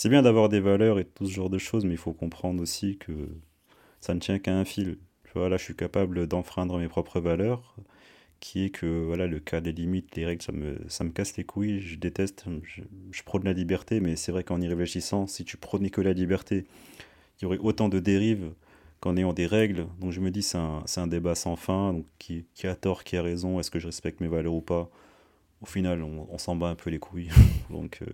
C'est 0.00 0.08
bien 0.08 0.22
d'avoir 0.22 0.48
des 0.48 0.60
valeurs 0.60 0.98
et 0.98 1.04
tout 1.04 1.26
ce 1.26 1.30
genre 1.30 1.50
de 1.50 1.58
choses, 1.58 1.84
mais 1.84 1.90
il 1.90 1.98
faut 1.98 2.14
comprendre 2.14 2.62
aussi 2.62 2.96
que 2.96 3.12
ça 4.00 4.14
ne 4.14 4.18
tient 4.18 4.38
qu'à 4.38 4.56
un 4.56 4.64
fil. 4.64 4.96
Tu 5.24 5.32
vois, 5.34 5.50
là, 5.50 5.58
je 5.58 5.62
suis 5.62 5.76
capable 5.76 6.26
d'enfreindre 6.26 6.78
mes 6.78 6.88
propres 6.88 7.20
valeurs, 7.20 7.76
qui 8.40 8.64
est 8.64 8.70
que 8.70 9.04
voilà, 9.04 9.26
le 9.26 9.40
cas 9.40 9.60
des 9.60 9.72
limites, 9.72 10.16
les 10.16 10.24
règles, 10.24 10.40
ça 10.40 10.52
me, 10.52 10.78
ça 10.88 11.04
me 11.04 11.10
casse 11.10 11.36
les 11.36 11.44
couilles, 11.44 11.82
je 11.82 11.98
déteste, 11.98 12.46
je, 12.62 13.22
prône 13.24 13.44
la 13.44 13.52
liberté, 13.52 14.00
mais 14.00 14.16
c'est 14.16 14.32
vrai 14.32 14.42
qu'en 14.42 14.58
y 14.62 14.66
réfléchissant, 14.68 15.26
si 15.26 15.44
tu 15.44 15.58
prônais 15.58 15.90
que 15.90 16.00
la 16.00 16.14
liberté, 16.14 16.64
il 17.38 17.42
y 17.42 17.44
aurait 17.44 17.58
autant 17.58 17.90
de 17.90 17.98
dérives 17.98 18.54
qu'en 19.00 19.18
ayant 19.18 19.34
des 19.34 19.46
règles. 19.46 19.86
Donc 20.00 20.12
je 20.12 20.20
me 20.20 20.30
dis, 20.30 20.42
c'est 20.42 20.56
un, 20.56 20.82
un, 20.96 21.06
débat 21.08 21.34
sans 21.34 21.56
fin, 21.56 21.92
donc 21.92 22.06
qui, 22.18 22.46
a 22.64 22.74
tort, 22.74 23.04
qui 23.04 23.18
a 23.18 23.22
raison, 23.22 23.60
est-ce 23.60 23.70
que 23.70 23.78
je 23.78 23.88
respecte 23.88 24.22
mes 24.22 24.28
valeurs 24.28 24.54
ou 24.54 24.62
pas? 24.62 24.88
Au 25.60 25.66
final, 25.66 26.02
on, 26.02 26.26
on 26.30 26.38
s'en 26.38 26.56
bat 26.56 26.68
un 26.68 26.74
peu 26.74 26.88
les 26.88 26.98
couilles. 26.98 27.28
donc. 27.68 27.98
Euh, 28.00 28.06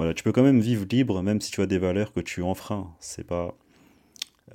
voilà, 0.00 0.14
tu 0.14 0.24
peux 0.24 0.32
quand 0.32 0.42
même 0.42 0.60
vivre 0.60 0.86
libre, 0.90 1.22
même 1.22 1.42
si 1.42 1.50
tu 1.50 1.60
as 1.60 1.66
des 1.66 1.76
valeurs 1.76 2.14
que 2.14 2.20
tu 2.20 2.42
enfreins. 2.42 2.90
C'est 3.00 3.22
pas, 3.22 3.54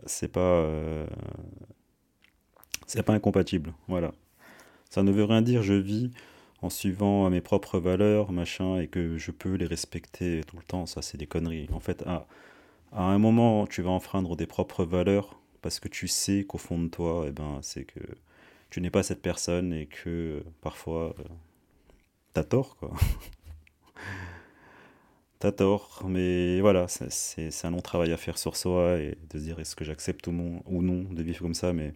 c'est 0.07 0.27
pas, 0.27 0.39
euh, 0.39 1.05
c'est 2.87 3.03
pas 3.03 3.13
incompatible. 3.13 3.71
Voilà. 3.87 4.11
Ça 4.89 5.03
ne 5.03 5.11
veut 5.11 5.23
rien 5.23 5.43
dire. 5.43 5.61
Je 5.61 5.75
vis 5.75 6.09
en 6.63 6.71
suivant 6.71 7.29
mes 7.29 7.41
propres 7.41 7.77
valeurs, 7.77 8.31
machin, 8.31 8.79
et 8.79 8.87
que 8.87 9.19
je 9.19 9.29
peux 9.29 9.53
les 9.53 9.67
respecter 9.67 10.41
tout 10.45 10.57
le 10.57 10.63
temps. 10.63 10.87
Ça, 10.87 11.03
c'est 11.03 11.19
des 11.19 11.27
conneries. 11.27 11.69
En 11.71 11.79
fait, 11.79 12.03
à, 12.07 12.25
un 12.91 13.19
moment, 13.19 13.67
tu 13.67 13.83
vas 13.83 13.91
enfreindre 13.91 14.35
des 14.35 14.47
propres 14.47 14.83
valeurs 14.83 15.39
parce 15.61 15.79
que 15.79 15.87
tu 15.87 16.07
sais 16.07 16.43
qu'au 16.43 16.57
fond 16.57 16.79
de 16.81 16.87
toi, 16.87 17.25
eh 17.27 17.31
ben, 17.31 17.59
c'est 17.61 17.83
que 17.83 17.99
tu 18.71 18.81
n'es 18.81 18.89
pas 18.89 19.03
cette 19.03 19.21
personne 19.21 19.73
et 19.73 19.85
que 19.85 20.43
parfois, 20.61 21.15
euh, 21.19 21.23
t'as 22.33 22.45
tort, 22.45 22.77
quoi. 22.77 22.91
T'as 25.39 25.51
tort, 25.51 26.03
mais 26.07 26.61
voilà, 26.61 26.87
c'est 26.87 27.65
un 27.65 27.71
long 27.71 27.81
travail 27.81 28.11
à 28.13 28.17
faire 28.17 28.37
sur 28.37 28.55
soi 28.55 28.97
et 28.99 29.17
de 29.29 29.37
se 29.37 29.43
dire 29.43 29.59
est-ce 29.59 29.75
que 29.75 29.83
j'accepte 29.83 30.27
ou, 30.27 30.31
ou 30.65 30.81
non 30.81 31.03
de 31.11 31.21
vivre 31.21 31.41
comme 31.41 31.53
ça, 31.53 31.73
mais 31.73 31.93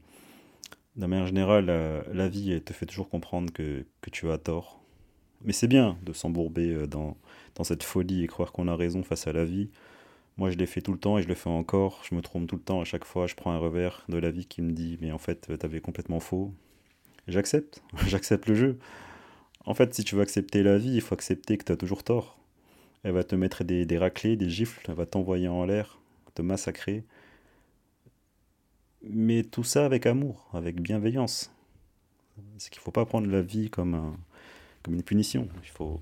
de 0.98 1.06
manière 1.06 1.28
générale, 1.28 1.66
la, 1.66 2.04
la, 2.14 2.28
vie 2.28 2.62
te 2.62 2.74
fait 2.74 2.86
toujours 2.86 3.10
comprendre 3.10 3.52
que, 3.54 3.86
tu 4.12 4.30
as 4.30 4.38
tort. 4.38 4.82
Mais 5.46 5.54
c'est 5.54 5.68
bien 5.68 5.98
de 6.04 6.12
s'embourber 6.12 6.74
euh, 6.74 6.88
dans, 6.88 7.16
dans 7.56 7.64
cette 7.64 7.84
folie 7.84 8.24
et 8.24 8.28
croire 8.28 8.52
qu'on 8.52 8.68
a 8.68 8.76
raison 8.76 9.04
face 9.04 9.26
à 9.28 9.32
la 9.32 9.46
vie. 9.46 9.70
Moi, 10.38 10.52
je 10.52 10.58
l'ai 10.58 10.66
fait 10.66 10.82
tout 10.82 10.92
le 10.92 11.00
temps 11.00 11.18
et 11.18 11.22
je 11.22 11.28
le 11.28 11.36
fais 11.36 11.50
encore. 11.50 12.02
Je 12.10 12.16
me 12.16 12.22
trompe 12.22 12.48
tout 12.48 12.56
le 12.56 12.62
temps. 12.62 12.82
À 12.82 12.86
chaque 12.86 13.06
fois, 13.06 13.28
je 13.28 13.36
prends 13.36 13.52
un 13.52 13.58
revers 13.58 14.04
de 14.10 14.18
la 14.18 14.32
vie 14.32 14.46
qui 14.46 14.62
me 14.62 14.72
dit 14.72 14.98
Mais 15.02 15.12
en 15.12 15.18
fait, 15.18 15.58
t'avais 15.58 15.80
complètement 15.80 16.20
faux. 16.20 16.54
J'accepte. 17.28 17.82
J'accepte 18.08 18.48
le 18.48 18.56
jeu. 18.56 18.80
En 19.66 19.74
fait, 19.74 19.94
si 19.94 20.04
tu 20.04 20.16
veux 20.16 20.22
accepter 20.22 20.64
la 20.64 20.78
vie, 20.78 20.96
il 20.96 21.02
faut 21.02 21.14
accepter 21.14 21.58
que 21.58 21.64
tu 21.64 21.72
as 21.72 21.78
toujours 21.78 22.04
tort. 22.04 22.39
Elle 23.04 23.14
va 23.14 23.24
te 23.24 23.36
mettre 23.36 23.64
des, 23.64 23.86
des 23.86 23.98
raclés, 23.98 24.36
des 24.36 24.50
gifles, 24.50 24.86
elle 24.90 24.96
va 24.96 25.06
t'envoyer 25.06 25.48
en 25.48 25.66
l'air, 25.66 26.00
te 26.36 26.42
massacrer. 26.42 27.04
Mais 29.02 29.44
tout 29.44 29.64
ça 29.64 29.86
avec 29.86 30.06
amour, 30.06 30.50
avec 30.54 30.82
bienveillance. 30.82 31.52
C'est 32.58 32.70
qu'il 32.70 32.80
ne 32.80 32.84
faut 32.84 32.92
pas 32.92 33.06
prendre 33.06 33.28
la 33.28 33.42
vie 33.42 33.70
comme, 33.70 33.94
un, 33.94 34.18
comme 34.84 34.96
une 34.96 35.04
punition. 35.04 35.48
Il 35.64 35.70
faut, 35.70 36.02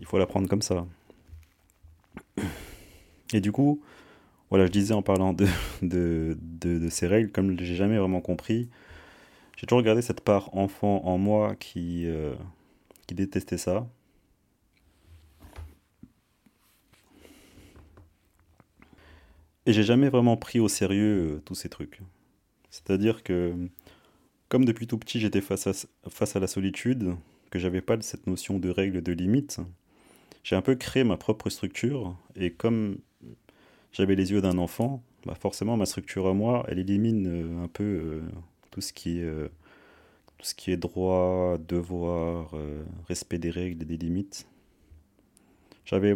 il 0.00 0.06
faut 0.06 0.18
la 0.18 0.26
prendre 0.26 0.48
comme 0.48 0.62
ça. 0.62 0.86
Et 3.32 3.40
du 3.40 3.52
coup, 3.52 3.82
voilà, 4.50 4.66
je 4.66 4.72
disais 4.72 4.94
en 4.94 5.02
parlant 5.02 5.34
de, 5.82 6.36
ces 6.90 7.06
règles, 7.06 7.30
comme 7.30 7.58
j'ai 7.58 7.76
jamais 7.76 7.98
vraiment 7.98 8.20
compris, 8.20 8.68
j'ai 9.56 9.66
toujours 9.66 9.78
regardé 9.78 10.02
cette 10.02 10.20
part 10.20 10.54
enfant 10.56 11.04
en 11.04 11.18
moi 11.18 11.54
qui, 11.56 12.06
euh, 12.06 12.34
qui 13.06 13.14
détestait 13.14 13.58
ça. 13.58 13.86
Et 19.68 19.74
j'ai 19.74 19.82
jamais 19.82 20.08
vraiment 20.08 20.38
pris 20.38 20.60
au 20.60 20.68
sérieux 20.68 21.34
euh, 21.36 21.42
tous 21.44 21.54
ces 21.54 21.68
trucs. 21.68 22.00
C'est-à-dire 22.70 23.22
que, 23.22 23.52
comme 24.48 24.64
depuis 24.64 24.86
tout 24.86 24.96
petit 24.96 25.20
j'étais 25.20 25.42
face 25.42 25.66
à, 25.66 26.40
la 26.40 26.46
solitude, 26.46 27.14
que 27.50 27.58
j'avais 27.58 27.82
pas 27.82 28.00
cette 28.00 28.26
notion 28.26 28.58
de 28.58 28.70
règles, 28.70 29.02
de 29.02 29.12
limites, 29.12 29.60
j'ai 30.42 30.56
un 30.56 30.62
peu 30.62 30.74
créé 30.74 31.04
ma 31.04 31.18
propre 31.18 31.50
structure, 31.50 32.16
et 32.34 32.50
comme 32.50 32.96
j'avais 33.92 34.14
les 34.14 34.30
yeux 34.30 34.40
d'un 34.40 34.56
enfant, 34.56 35.02
bah 35.26 35.34
forcément 35.38 35.76
ma 35.76 35.84
structure 35.84 36.26
à 36.28 36.32
moi, 36.32 36.64
elle 36.68 36.78
élimine 36.78 37.26
euh, 37.26 37.64
un 37.64 37.68
peu 37.68 37.84
euh, 37.84 38.22
tout, 38.70 38.80
ce 38.80 38.94
qui 38.94 39.20
est, 39.20 40.76
droit, 40.78 41.58
devoir, 41.58 42.54
respect 43.06 43.38
des 43.38 43.50
règles 43.50 43.82
et 43.82 43.84
des 43.84 43.98
limites. 43.98 44.46
J'avais 45.84 46.14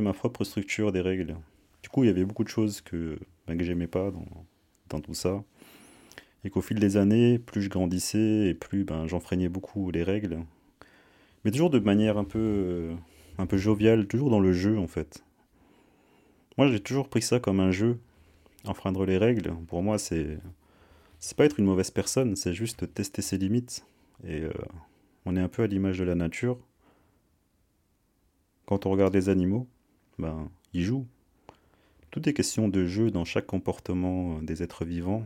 ma 0.00 0.12
propre 0.12 0.44
structure 0.44 0.92
des 0.92 1.00
règles. 1.00 1.34
Du 1.82 1.88
coup, 1.88 2.04
il 2.04 2.06
y 2.06 2.10
avait 2.10 2.24
beaucoup 2.24 2.44
de 2.44 2.48
choses 2.48 2.80
que, 2.80 3.18
ben, 3.46 3.58
que 3.58 3.64
j'aimais 3.64 3.86
pas 3.86 4.10
dans, 4.88 5.00
tout 5.00 5.14
ça. 5.14 5.42
Et 6.44 6.50
qu'au 6.50 6.60
fil 6.60 6.78
des 6.78 6.96
années, 6.96 7.38
plus 7.38 7.62
je 7.62 7.70
grandissais 7.70 8.48
et 8.48 8.54
plus 8.54 8.84
ben, 8.84 9.06
j'enfreignais 9.06 9.48
beaucoup 9.48 9.90
les 9.90 10.02
règles. 10.02 10.38
Mais 11.44 11.50
toujours 11.50 11.70
de 11.70 11.78
manière 11.78 12.18
un 12.18 12.24
peu, 12.24 12.90
un 13.38 13.46
peu 13.46 13.56
joviale, 13.56 14.06
toujours 14.06 14.30
dans 14.30 14.40
le 14.40 14.52
jeu 14.52 14.78
en 14.78 14.86
fait. 14.86 15.24
Moi 16.58 16.68
j'ai 16.68 16.80
toujours 16.80 17.08
pris 17.08 17.22
ça 17.22 17.40
comme 17.40 17.60
un 17.60 17.70
jeu. 17.70 17.98
Enfreindre 18.64 19.04
les 19.06 19.18
règles, 19.18 19.54
pour 19.66 19.82
moi 19.82 19.98
c'est. 19.98 20.38
C'est 21.18 21.36
pas 21.36 21.44
être 21.44 21.60
une 21.60 21.66
mauvaise 21.66 21.90
personne, 21.92 22.34
c'est 22.34 22.52
juste 22.52 22.92
tester 22.94 23.22
ses 23.22 23.38
limites. 23.38 23.86
Et 24.24 24.40
euh, 24.40 24.52
on 25.24 25.36
est 25.36 25.40
un 25.40 25.48
peu 25.48 25.62
à 25.62 25.68
l'image 25.68 25.98
de 25.98 26.04
la 26.04 26.16
nature. 26.16 26.58
Quand 28.66 28.86
on 28.86 28.90
regarde 28.90 29.14
les 29.14 29.28
animaux, 29.28 29.68
ben, 30.18 30.50
ils 30.72 30.82
jouent. 30.82 31.06
Tout 32.12 32.28
est 32.28 32.34
question 32.34 32.68
de 32.68 32.84
jeu 32.84 33.10
dans 33.10 33.24
chaque 33.24 33.46
comportement 33.46 34.42
des 34.42 34.62
êtres 34.62 34.84
vivants. 34.84 35.24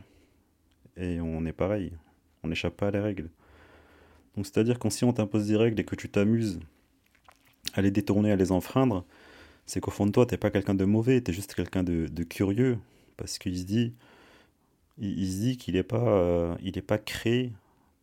Et 0.96 1.20
on 1.20 1.44
est 1.44 1.52
pareil. 1.52 1.92
On 2.44 2.48
n'échappe 2.48 2.76
pas 2.76 2.86
à 2.86 2.90
les 2.92 3.00
règles. 3.00 3.28
Donc 4.36 4.46
c'est-à-dire 4.46 4.78
que 4.78 4.88
si 4.88 5.04
on 5.04 5.12
t'impose 5.12 5.48
des 5.48 5.56
règles 5.56 5.80
et 5.80 5.84
que 5.84 5.96
tu 5.96 6.08
t'amuses 6.08 6.60
à 7.74 7.82
les 7.82 7.90
détourner, 7.90 8.30
à 8.30 8.36
les 8.36 8.52
enfreindre, 8.52 9.04
c'est 9.66 9.80
qu'au 9.80 9.90
fond 9.90 10.06
de 10.06 10.12
toi, 10.12 10.26
t'es 10.26 10.36
pas 10.36 10.50
quelqu'un 10.50 10.76
de 10.76 10.84
mauvais, 10.84 11.20
tu 11.20 11.32
es 11.32 11.34
juste 11.34 11.54
quelqu'un 11.54 11.82
de, 11.82 12.22
curieux. 12.22 12.78
Parce 13.16 13.38
qu'il 13.38 13.58
se 13.58 13.64
dit, 13.64 13.92
il, 14.96 15.40
dit 15.40 15.56
qu'il 15.56 15.74
n'est 15.74 15.82
pas, 15.82 16.08
euh, 16.08 16.54
il 16.62 16.80
pas 16.82 16.98
créé 16.98 17.52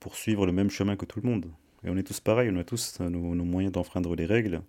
pour 0.02 0.18
suivre 0.18 0.46
le 0.46 0.52
même 0.52 0.70
chemin 0.70 0.98
que 0.98 1.06
tout 1.06 1.22
le 1.24 1.30
monde. 1.30 1.46
Et 1.86 1.90
on 1.90 1.96
est 1.96 2.04
tous 2.04 2.20
pareils, 2.20 2.50
on 2.54 2.60
a 2.60 2.66
tous 2.66 3.00
nos, 3.00 3.34
nos 3.34 3.46
moyens 3.46 3.72
d'enfreindre 3.72 4.13
les 4.13 4.25
règles. 4.25 4.62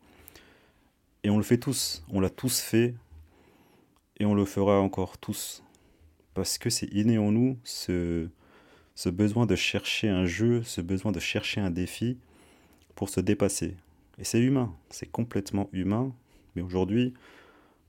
Et 1.24 1.30
on 1.30 1.36
le 1.36 1.42
fait 1.42 1.58
tous, 1.58 2.04
on 2.10 2.20
l'a 2.20 2.30
tous 2.30 2.60
fait, 2.60 2.94
et 4.18 4.24
on 4.24 4.34
le 4.34 4.44
fera 4.44 4.80
encore 4.80 5.18
tous. 5.18 5.62
Parce 6.34 6.58
que 6.58 6.70
c'est 6.70 6.92
inné 6.92 7.18
en 7.18 7.30
nous 7.30 7.58
ce, 7.64 8.28
besoin 9.06 9.46
de 9.46 9.56
chercher 9.56 10.08
un 10.08 10.26
jeu, 10.26 10.62
ce 10.62 10.80
besoin 10.80 11.12
de 11.12 11.20
chercher 11.20 11.60
un 11.60 11.70
défi 11.70 12.18
pour 12.94 13.08
se 13.08 13.20
dépasser. 13.20 13.76
Et 14.18 14.24
c'est 14.24 14.40
humain, 14.40 14.74
c'est 14.90 15.10
complètement 15.10 15.68
humain. 15.72 16.12
Mais 16.54 16.62
aujourd'hui, 16.62 17.14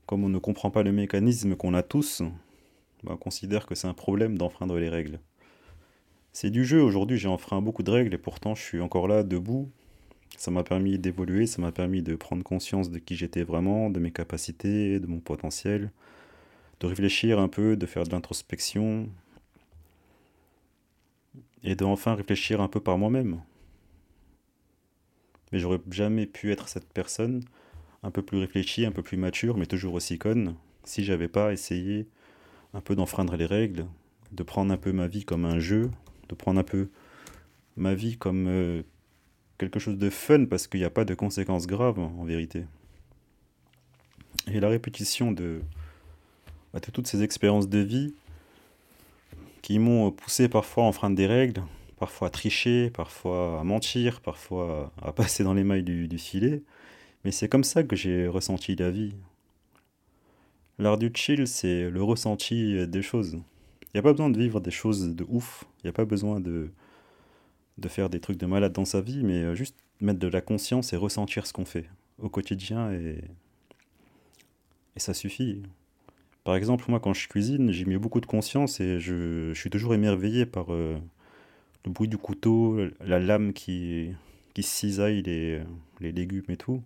comme 0.06 0.24
on 0.24 0.28
ne 0.28 0.38
comprend 0.38 0.70
pas 0.70 0.82
le 0.82 0.92
mécanisme 0.92 1.56
qu'on 1.56 1.74
a 1.74 1.82
tous, 1.82 2.22
ben, 3.02 3.12
on 3.12 3.16
considère 3.16 3.66
que 3.66 3.74
c'est 3.74 3.88
un 3.88 3.94
problème 3.94 4.38
d'enfreindre 4.38 4.78
les 4.78 4.88
règles. 4.88 5.20
C'est 6.32 6.50
du 6.50 6.64
jeu, 6.64 6.82
aujourd'hui 6.82 7.18
j'ai 7.18 7.28
enfreint 7.28 7.62
beaucoup 7.62 7.82
de 7.82 7.90
règles 7.90 8.14
et 8.14 8.18
pourtant 8.18 8.54
je 8.54 8.62
suis 8.62 8.80
encore 8.80 9.08
là 9.08 9.22
debout. 9.22 9.70
Ça 10.36 10.50
m'a 10.50 10.62
permis 10.62 10.98
d'évoluer, 10.98 11.46
ça 11.46 11.62
m'a 11.62 11.72
permis 11.72 12.02
de 12.02 12.14
prendre 12.14 12.42
conscience 12.42 12.90
de 12.90 12.98
qui 12.98 13.16
j'étais 13.16 13.42
vraiment, 13.42 13.90
de 13.90 13.98
mes 13.98 14.10
capacités, 14.10 15.00
de 15.00 15.06
mon 15.06 15.18
potentiel, 15.18 15.90
de 16.80 16.86
réfléchir 16.86 17.38
un 17.38 17.48
peu, 17.48 17.76
de 17.76 17.86
faire 17.86 18.04
de 18.04 18.10
l'introspection 18.10 19.08
et 21.62 21.74
de 21.74 21.84
enfin 21.84 22.14
réfléchir 22.14 22.60
un 22.60 22.68
peu 22.68 22.80
par 22.80 22.98
moi-même. 22.98 23.40
Mais 25.52 25.58
j'aurais 25.58 25.80
jamais 25.90 26.26
pu 26.26 26.52
être 26.52 26.68
cette 26.68 26.92
personne 26.92 27.42
un 28.02 28.10
peu 28.10 28.22
plus 28.22 28.38
réfléchie, 28.38 28.84
un 28.84 28.92
peu 28.92 29.02
plus 29.02 29.16
mature, 29.16 29.56
mais 29.56 29.66
toujours 29.66 29.94
aussi 29.94 30.18
conne, 30.18 30.54
si 30.84 31.02
j'avais 31.02 31.28
pas 31.28 31.52
essayé 31.52 32.06
un 32.74 32.80
peu 32.80 32.94
d'enfreindre 32.94 33.36
les 33.36 33.46
règles, 33.46 33.86
de 34.32 34.42
prendre 34.42 34.72
un 34.72 34.76
peu 34.76 34.92
ma 34.92 35.06
vie 35.06 35.24
comme 35.24 35.44
un 35.46 35.58
jeu, 35.58 35.90
de 36.28 36.34
prendre 36.34 36.60
un 36.60 36.64
peu 36.64 36.90
ma 37.76 37.94
vie 37.94 38.16
comme 38.16 38.46
euh, 38.48 38.82
quelque 39.58 39.78
chose 39.78 39.98
de 39.98 40.10
fun 40.10 40.44
parce 40.46 40.66
qu'il 40.66 40.80
n'y 40.80 40.86
a 40.86 40.90
pas 40.90 41.04
de 41.04 41.14
conséquences 41.14 41.66
graves 41.66 41.98
en 41.98 42.24
vérité. 42.24 42.64
Et 44.52 44.60
la 44.60 44.68
répétition 44.68 45.32
de, 45.32 45.60
bah, 46.72 46.80
de 46.80 46.90
toutes 46.90 47.06
ces 47.06 47.22
expériences 47.22 47.68
de 47.68 47.78
vie 47.78 48.14
qui 49.62 49.78
m'ont 49.78 50.10
poussé 50.12 50.48
parfois 50.48 50.84
à 50.84 50.86
enfreindre 50.86 51.16
des 51.16 51.26
règles, 51.26 51.62
parfois 51.98 52.28
à 52.28 52.30
tricher, 52.30 52.90
parfois 52.90 53.60
à 53.60 53.64
mentir, 53.64 54.20
parfois 54.20 54.92
à 55.02 55.12
passer 55.12 55.42
dans 55.42 55.54
les 55.54 55.64
mailles 55.64 55.82
du, 55.82 56.06
du 56.06 56.18
filet. 56.18 56.62
Mais 57.24 57.32
c'est 57.32 57.48
comme 57.48 57.64
ça 57.64 57.82
que 57.82 57.96
j'ai 57.96 58.28
ressenti 58.28 58.76
la 58.76 58.90
vie. 58.90 59.14
L'art 60.78 60.98
du 60.98 61.10
chill, 61.12 61.48
c'est 61.48 61.90
le 61.90 62.02
ressenti 62.02 62.86
des 62.86 63.02
choses. 63.02 63.38
Il 63.82 63.88
n'y 63.94 64.00
a 64.00 64.02
pas 64.02 64.12
besoin 64.12 64.30
de 64.30 64.38
vivre 64.38 64.60
des 64.60 64.70
choses 64.70 65.08
de 65.16 65.24
ouf. 65.28 65.64
Il 65.78 65.86
n'y 65.86 65.90
a 65.90 65.92
pas 65.92 66.04
besoin 66.04 66.38
de, 66.38 66.70
de 67.78 67.88
faire 67.88 68.08
des 68.10 68.20
trucs 68.20 68.38
de 68.38 68.46
malade 68.46 68.72
dans 68.72 68.84
sa 68.84 69.00
vie, 69.00 69.22
mais 69.22 69.54
juste 69.54 69.76
mettre 70.00 70.18
de 70.18 70.28
la 70.28 70.40
conscience 70.40 70.92
et 70.92 70.96
ressentir 70.96 71.46
ce 71.46 71.52
qu'on 71.52 71.64
fait 71.64 71.88
au 72.18 72.28
quotidien 72.28 72.92
et, 72.92 73.20
et 74.96 75.00
ça 75.00 75.14
suffit. 75.14 75.62
Par 76.44 76.56
exemple, 76.56 76.84
moi, 76.88 77.00
quand 77.00 77.12
je 77.12 77.28
cuisine, 77.28 77.70
j'ai 77.72 77.84
mis 77.84 77.96
beaucoup 77.96 78.20
de 78.20 78.26
conscience 78.26 78.80
et 78.80 78.98
je, 78.98 79.52
suis 79.54 79.70
toujours 79.70 79.94
émerveillé 79.94 80.46
par 80.46 80.72
euh, 80.72 80.96
le 81.84 81.90
bruit 81.90 82.08
du 82.08 82.18
couteau, 82.18 82.78
la 83.00 83.18
lame 83.18 83.52
qui, 83.52 84.12
qui 84.54 84.62
cisaille 84.62 85.22
les, 85.22 85.60
les 86.00 86.12
légumes 86.12 86.44
et 86.48 86.56
tout. 86.56 86.82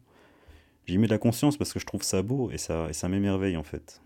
J'y 0.86 0.98
mets 0.98 1.06
de 1.06 1.12
la 1.12 1.18
conscience 1.18 1.56
parce 1.56 1.72
que 1.72 1.78
je 1.78 1.86
trouve 1.86 2.02
ça 2.02 2.22
beau 2.22 2.50
et 2.50 2.58
ça, 2.58 2.88
et 2.88 2.92
ça 2.92 3.08
m'émerveille 3.08 3.56
en 3.56 3.62
fait. 3.62 4.00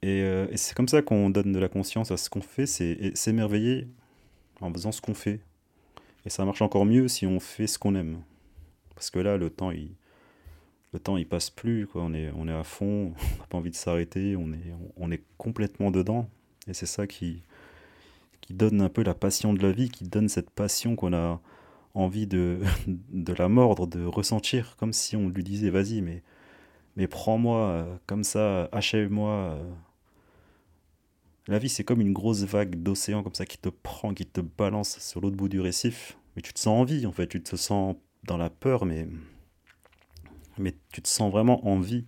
Et, 0.00 0.22
euh, 0.22 0.46
et 0.50 0.56
c'est 0.56 0.74
comme 0.74 0.88
ça 0.88 1.02
qu'on 1.02 1.28
donne 1.28 1.52
de 1.52 1.58
la 1.58 1.68
conscience 1.68 2.10
à 2.10 2.16
ce 2.16 2.30
qu'on 2.30 2.40
fait, 2.40 2.66
c'est 2.66 3.16
s'émerveiller 3.16 3.88
en 4.62 4.72
faisant 4.72 4.92
ce 4.92 5.00
qu'on 5.00 5.14
fait. 5.14 5.40
Et 6.24 6.30
ça 6.30 6.44
marche 6.44 6.62
encore 6.62 6.86
mieux 6.86 7.08
si 7.08 7.26
on 7.26 7.40
fait 7.40 7.66
ce 7.66 7.78
qu'on 7.78 7.94
aime. 7.94 8.22
Parce 8.94 9.10
que 9.10 9.18
là, 9.18 9.36
le 9.36 9.50
temps, 9.50 9.70
il, 9.72 9.90
le 10.92 11.24
passe 11.24 11.50
plus, 11.50 11.86
quoi. 11.86 12.02
On, 12.02 12.14
est, 12.14 12.52
à 12.52 12.64
fond, 12.64 13.12
on 13.36 13.38
n'a 13.40 13.46
pas 13.48 13.58
envie 13.58 13.70
de 13.70 13.76
s'arrêter, 13.76 14.36
on 14.36 15.10
est, 15.10 15.22
complètement 15.36 15.90
dedans. 15.90 16.28
Et 16.68 16.74
c'est 16.74 16.86
ça 16.86 17.06
qui, 17.06 17.42
qui 18.40 18.54
donne 18.54 18.80
un 18.80 18.88
peu 18.88 19.02
la 19.02 19.14
passion 19.14 19.52
de 19.52 19.60
la 19.60 19.72
vie, 19.72 19.90
qui 19.90 20.04
donne 20.04 20.28
cette 20.28 20.50
passion 20.50 20.94
qu'on 20.94 21.12
a 21.12 21.40
envie 21.94 22.26
de, 22.26 22.60
de 22.86 23.32
la 23.32 23.48
mordre, 23.48 23.86
de 23.86 24.04
ressentir, 24.04 24.76
comme 24.76 24.92
si 24.92 25.16
on 25.16 25.28
lui 25.28 25.42
disait 25.42 25.70
vas-y, 25.70 26.02
mais, 26.02 26.22
prends-moi 27.08 27.58
euh, 27.58 27.96
comme 28.06 28.22
ça, 28.22 28.68
achève-moi. 28.70 29.58
La 31.48 31.58
vie, 31.58 31.68
c'est 31.68 31.84
comme 31.84 32.00
une 32.00 32.12
grosse 32.12 32.44
vague 32.44 32.76
d'océan 32.82 33.22
comme 33.22 33.34
ça 33.34 33.46
qui 33.46 33.58
te 33.58 33.68
prend, 33.68 34.14
qui 34.14 34.26
te 34.26 34.40
balance 34.40 34.98
sur 35.00 35.20
l'autre 35.20 35.36
bout 35.36 35.48
du 35.48 35.60
récif. 35.60 36.16
Mais 36.36 36.42
tu 36.42 36.52
te 36.52 36.60
sens 36.60 36.80
en 36.80 36.84
vie, 36.84 37.04
en 37.06 37.12
fait, 37.12 37.26
tu 37.26 37.42
te 37.42 37.56
sens 37.56 37.96
dans 38.24 38.36
la 38.36 38.50
peur, 38.50 38.84
mais 38.84 39.08
mais 40.58 40.74
tu 40.92 41.02
te 41.02 41.08
sens 41.08 41.32
vraiment 41.32 41.66
en 41.66 41.80
vie. 41.80 42.04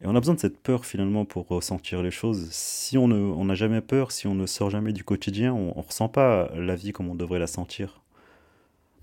Et 0.00 0.06
on 0.06 0.16
a 0.16 0.20
besoin 0.20 0.34
de 0.34 0.40
cette 0.40 0.58
peur 0.58 0.84
finalement 0.84 1.24
pour 1.24 1.46
ressentir 1.46 2.02
les 2.02 2.10
choses. 2.10 2.48
Si 2.50 2.98
on 2.98 3.08
n'a 3.08 3.54
jamais 3.54 3.80
peur, 3.80 4.10
si 4.10 4.26
on 4.26 4.34
ne 4.34 4.46
sort 4.46 4.68
jamais 4.68 4.92
du 4.92 5.04
quotidien, 5.04 5.54
on 5.54 5.68
ne 5.76 5.82
ressent 5.82 6.08
pas 6.08 6.50
la 6.56 6.74
vie 6.74 6.92
comme 6.92 7.08
on 7.08 7.14
devrait 7.14 7.38
la 7.38 7.46
sentir. 7.46 8.02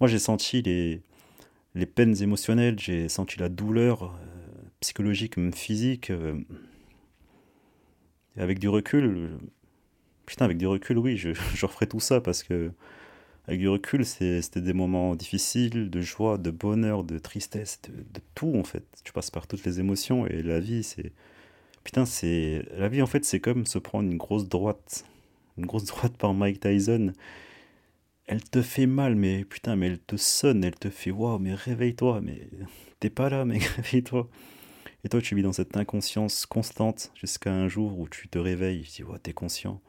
Moi 0.02 0.10
j'ai 0.10 0.20
senti 0.20 0.62
les, 0.62 1.02
les 1.74 1.86
peines 1.86 2.22
émotionnelles, 2.22 2.78
j'ai 2.78 3.08
senti 3.08 3.40
la 3.40 3.48
douleur 3.48 4.04
euh, 4.04 4.70
psychologique, 4.82 5.38
même 5.38 5.54
physique. 5.54 6.10
Euh, 6.10 6.36
avec 8.40 8.60
du 8.60 8.70
recul, 8.70 9.30
putain 10.26 10.46
avec 10.46 10.58
du 10.58 10.68
recul 10.68 10.98
oui, 10.98 11.18
je, 11.18 11.34
je 11.56 11.86
tout 11.86 12.00
ça 12.00 12.22
parce 12.22 12.44
que 12.44 12.72
avec 13.50 13.62
du 13.62 13.68
recul, 13.68 14.06
c'était 14.06 14.62
des 14.62 14.74
moments 14.74 15.16
difficiles, 15.16 15.90
de 15.90 16.02
joie, 16.02 16.38
de 16.38 16.52
bonheur, 16.52 17.04
de 17.04 17.18
tristesse, 17.18 17.82
de, 17.88 18.22
tout 18.36 18.54
en 18.56 18.64
fait. 18.64 18.86
Tu 19.04 19.12
passes 19.12 19.32
par 19.32 19.48
toutes 19.48 19.66
les 19.66 19.80
émotions 19.80 20.28
et 20.28 20.44
la 20.44 20.60
vie, 20.60 20.84
c'est. 20.84 21.14
Putain, 21.84 22.06
c'est. 22.06 22.64
La 22.78 22.90
vie 22.90 23.02
en 23.02 23.08
fait, 23.08 23.26
c'est 23.26 23.40
comme 23.40 23.66
se 23.66 23.80
prendre 23.80 24.08
une 24.12 24.18
grosse 24.18 24.48
droite. 24.48 25.04
Une 25.58 25.66
grosse 25.66 25.86
droite 25.86 26.16
par 26.16 26.36
Mike 26.36 26.60
Tyson. 26.60 27.12
Elle 28.28 28.44
te 28.44 28.62
fait 28.62 28.86
mal, 28.86 29.16
mais 29.16 29.44
putain, 29.46 29.76
mais 29.76 29.88
elle 29.88 30.00
te 30.00 30.16
sonne, 30.16 30.64
elle 30.64 30.76
te 30.76 30.92
fait 30.92 31.10
waouh, 31.10 31.40
mais 31.40 31.56
réveille-toi, 31.56 32.22
mais 32.22 32.48
t'es 33.00 33.10
pas 33.10 33.30
là, 33.30 33.46
mec, 33.46 33.64
réveille-toi. 33.78 34.30
Et 35.04 35.10
toi, 35.10 35.22
tu 35.22 35.36
vis 35.36 35.44
dans 35.44 35.54
cette 35.54 35.78
inconscience 35.78 36.46
constante 36.46 37.12
jusqu'à 37.16 37.54
un 37.54 37.68
jour 37.68 37.98
où 37.98 38.08
tu 38.10 38.28
te 38.28 38.38
réveilles, 38.38 38.84
tu 38.84 38.90
dis, 38.90 39.04
ouais, 39.04 39.20
t'es 39.20 39.34
conscient. 39.34 39.82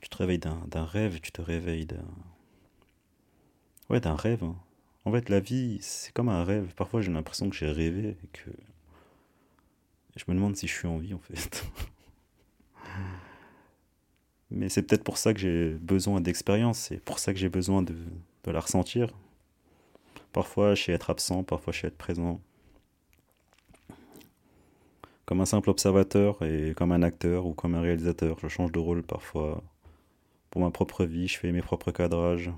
Tu 0.00 0.08
te 0.08 0.16
réveilles 0.16 0.38
d'un 0.38 0.84
rêve, 0.84 1.20
tu 1.20 1.32
te 1.32 1.42
réveilles 1.42 1.86
d'un 1.86 2.04
Ouais, 3.90 4.00
d'un 4.00 4.14
rêve. 4.14 4.44
Hein. 4.44 4.56
En 5.04 5.12
fait, 5.12 5.28
la 5.28 5.40
vie, 5.40 5.78
c'est 5.80 6.12
comme 6.12 6.28
un 6.28 6.44
rêve. 6.44 6.72
Parfois, 6.76 7.00
j'ai 7.02 7.10
l'impression 7.10 7.50
que 7.50 7.56
j'ai 7.56 7.70
rêvé 7.70 8.16
et 8.22 8.28
que. 8.32 8.50
Je 10.16 10.24
me 10.28 10.34
demande 10.34 10.56
si 10.56 10.66
je 10.68 10.72
suis 10.74 10.86
en 10.86 10.98
vie, 10.98 11.12
en 11.12 11.18
fait. 11.18 11.64
Mais 14.50 14.68
c'est 14.68 14.82
peut-être 14.82 15.04
pour 15.04 15.18
ça 15.18 15.34
que 15.34 15.40
j'ai 15.40 15.70
besoin 15.74 16.20
d'expérience, 16.20 16.78
c'est 16.78 16.98
pour 16.98 17.18
ça 17.18 17.32
que 17.32 17.38
j'ai 17.38 17.48
besoin 17.48 17.82
de, 17.82 17.94
de 18.44 18.50
la 18.50 18.60
ressentir. 18.60 19.08
Parfois, 20.32 20.74
je 20.74 20.84
sais 20.84 20.92
être 20.92 21.10
absent, 21.10 21.42
parfois, 21.44 21.72
je 21.72 21.80
sais 21.80 21.86
être 21.88 21.98
présent. 21.98 22.40
Comme 25.30 25.42
un 25.42 25.46
simple 25.46 25.70
observateur 25.70 26.42
et 26.42 26.74
comme 26.76 26.90
un 26.90 27.02
acteur 27.02 27.46
ou 27.46 27.54
comme 27.54 27.76
un 27.76 27.80
réalisateur, 27.80 28.36
je 28.40 28.48
change 28.48 28.72
de 28.72 28.80
rôle 28.80 29.04
parfois. 29.04 29.62
Pour 30.50 30.60
ma 30.60 30.72
propre 30.72 31.04
vie, 31.04 31.28
je 31.28 31.38
fais 31.38 31.52
mes 31.52 31.62
propres 31.62 31.92
cadrages, 31.92 32.50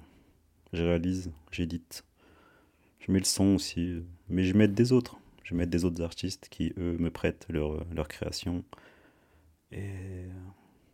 je 0.73 0.83
réalise, 0.83 1.31
j'édite. 1.51 2.03
Je 3.01 3.13
mets 3.13 3.19
le 3.19 3.27
son 3.27 3.57
aussi, 3.57 4.03
mais 4.31 4.45
je 4.45 4.57
mets 4.57 4.69
des 4.69 4.93
autres. 4.93 5.19
Je 5.43 5.55
mets 5.55 5.67
des 5.67 5.85
autres 5.85 6.03
artistes 6.03 6.49
qui, 6.49 6.73
eux, 6.79 6.97
me 6.99 7.11
prêtent 7.11 7.45
leur, 7.51 7.85
leur 7.93 8.09
création. 8.09 8.65
Et, 9.71 10.25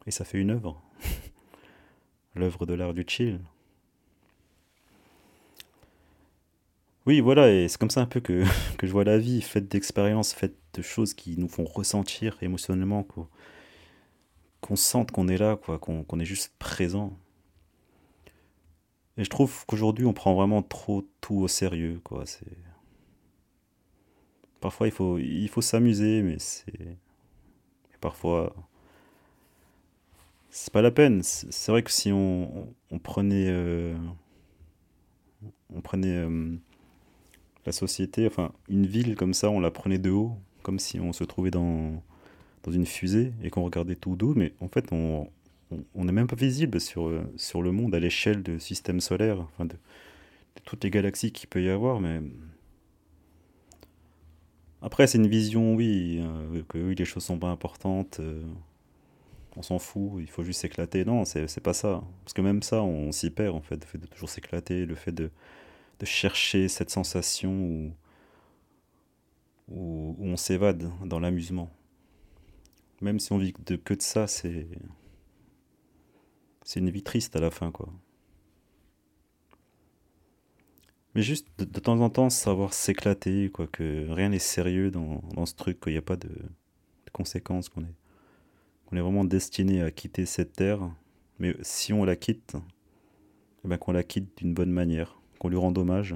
Et 0.05 0.11
ça 0.11 0.25
fait 0.25 0.38
une 0.38 0.51
œuvre. 0.51 0.83
L'œuvre 2.35 2.67
de 2.67 2.75
l'art 2.75 2.93
du 2.93 3.05
chill. 3.07 3.38
Oui, 7.07 7.21
voilà, 7.21 7.53
et 7.53 7.69
c'est 7.69 7.79
comme 7.79 7.88
ça 7.88 8.01
un 8.01 8.07
peu 8.07 8.19
que, 8.19 8.43
que 8.79 8.88
je 8.88 8.91
vois 8.91 9.05
la 9.05 9.19
vie, 9.19 9.43
faite 9.43 9.69
d'expériences, 9.69 10.33
faite 10.35 10.57
choses 10.83 11.14
qui 11.14 11.37
nous 11.37 11.49
font 11.49 11.64
ressentir 11.64 12.37
émotionnellement, 12.43 13.03
quoi. 13.03 13.29
Qu'on 14.61 14.77
sente 14.77 15.12
qu'on 15.12 15.29
est 15.29 15.38
là, 15.38 15.57
quoi, 15.57 15.79
qu'on 15.79 16.21
est 16.21 16.25
juste 16.25 16.53
présent. 16.59 17.17
Et 19.17 19.25
je 19.25 19.31
trouve 19.31 19.67
qu'aujourd'hui, 19.67 20.07
on 20.07 20.12
prend 20.12 20.35
vraiment 20.35 20.62
trop 20.62 21.05
tout 21.21 21.37
au 21.37 21.49
sérieux, 21.49 22.01
quoi. 22.05 22.25
C'est... 22.27 22.47
Parfois, 24.61 24.88
il 24.88 24.93
faut, 24.93 25.19
il 25.19 25.49
faut 25.49 25.61
s'amuser, 25.61 26.23
mais 26.23 26.38
c'est... 26.38 26.97
parfois, 28.01 28.55
c'est 30.51 30.73
pas 30.73 30.83
la 30.83 30.91
peine. 30.91 31.23
C'est 31.23 31.71
vrai 31.73 31.83
que 31.83 31.91
si 31.91 32.11
on, 32.12 32.75
prenait, 33.03 33.49
euh, 33.49 33.97
on 35.75 35.81
prenait 35.81 36.17
euh, 36.17 36.57
la 37.67 37.73
société, 37.73 38.27
enfin, 38.27 38.53
une 38.69 38.87
ville 38.87 39.17
comme 39.17 39.35
ça, 39.35 39.51
on 39.51 39.61
la 39.61 39.71
prenait 39.71 39.99
de 39.99 40.11
haut, 40.11 40.38
comme 40.62 40.79
si 40.79 41.01
on 41.01 41.12
se 41.12 41.25
trouvait 41.25 41.51
dans, 41.51 42.03
dans 42.64 42.73
une 42.73 42.87
fusée 42.87 43.33
et 43.42 43.51
qu'on 43.51 43.64
regardait 43.64 43.97
tout 43.97 44.16
d'eau, 44.16 44.35
mais 44.35 44.53
en 44.61 44.68
fait, 44.68 44.92
on, 44.92 45.29
n'est 45.94 46.12
même 46.12 46.27
pas 46.27 46.37
visible 46.37 46.81
sur, 46.81 47.12
sur 47.37 47.62
le 47.62 47.73
monde 47.73 47.94
à 47.94 48.01
l'échelle 48.01 48.42
du 48.42 48.61
système 48.61 49.01
solaire, 49.01 49.40
enfin, 49.40 49.66
de, 49.66 49.77
toutes 50.64 50.85
les 50.85 50.90
galaxies 50.90 51.33
qu'il 51.33 51.49
peut 51.49 51.62
y 51.62 51.71
avoir, 51.71 52.01
mais 52.01 52.21
Après, 54.83 55.07
c'est 55.07 55.18
une 55.18 55.27
vision, 55.27 55.75
oui, 55.75 56.21
euh, 56.23 56.62
que 56.68 56.79
oui, 56.79 56.94
les 56.94 57.05
choses 57.05 57.25
sont 57.25 57.38
pas 57.38 57.49
importantes, 57.49 58.18
euh, 58.21 58.42
on 59.57 59.62
s'en 59.62 59.79
fout, 59.79 60.12
il 60.21 60.29
faut 60.29 60.44
juste 60.44 60.61
s'éclater. 60.61 61.05
Non, 61.05 61.25
c'est 61.25 61.49
c'est 61.49 61.61
pas 61.61 61.73
ça. 61.75 62.03
Parce 62.25 62.33
que 62.33 62.42
même 62.42 62.62
ça, 62.62 62.83
on 62.83 63.11
s'y 63.12 63.31
perd 63.31 63.57
en 63.57 63.61
fait, 63.61 63.77
le 63.77 63.87
fait 63.87 63.99
de 63.99 64.07
toujours 64.07 64.29
s'éclater, 64.31 64.87
le 64.87 64.94
fait 64.94 65.12
de, 65.12 65.31
de 66.01 66.07
chercher 66.07 66.68
cette 66.68 66.90
sensation 66.90 67.53
où, 67.53 67.92
où, 69.70 70.16
on 70.18 70.37
s'évade 70.37 70.90
dans 71.04 71.20
l'amusement. 71.20 71.70
Même 73.00 73.20
si 73.20 73.33
on 73.33 73.38
vit 73.38 73.52
que 73.52 73.94
de 73.94 74.02
ça, 74.02 74.26
c'est 74.26 74.68
une 76.76 76.90
vie 76.90 77.02
triste 77.02 77.37
à 77.37 77.40
la 77.40 77.50
fin, 77.50 77.70
quoi. 77.70 77.88
Mais 81.14 81.22
juste 81.22 81.48
de, 81.59 81.81
temps 81.81 82.00
en 82.00 82.11
temps, 82.11 82.31
savoir 82.31 82.72
s'éclater, 82.72 83.50
quoi, 83.50 83.66
que 83.66 84.09
rien 84.11 84.28
n'est 84.28 84.38
sérieux 84.38 84.90
dans, 84.90 85.46
ce 85.46 85.54
truc, 85.54 85.81
qu'il 85.81 85.92
n'y 85.92 85.98
a 85.98 86.02
pas 86.02 86.16
de, 86.16 86.31
conséquences, 87.12 87.68
qu'on 87.68 87.83
est, 87.83 87.94
qu'on 88.87 88.96
est 88.96 89.00
vraiment 89.00 89.24
destiné 89.24 89.83
à 89.83 89.90
quitter 89.90 90.26
cette 90.26 90.52
terre. 90.52 90.81
Mais 91.38 91.57
si 91.62 91.92
on 91.92 92.04
la 92.04 92.16
quitte, 92.16 92.57
eh 93.64 93.68
ben 93.68 93.78
qu'on 93.78 93.92
la 93.92 94.02
quitte 94.02 94.38
d'une 94.38 94.54
bonne 94.54 94.70
manière, 94.70 95.20
qu'on 95.38 95.48
lui 95.48 95.57
rende 95.57 95.78
hommage. 95.78 96.14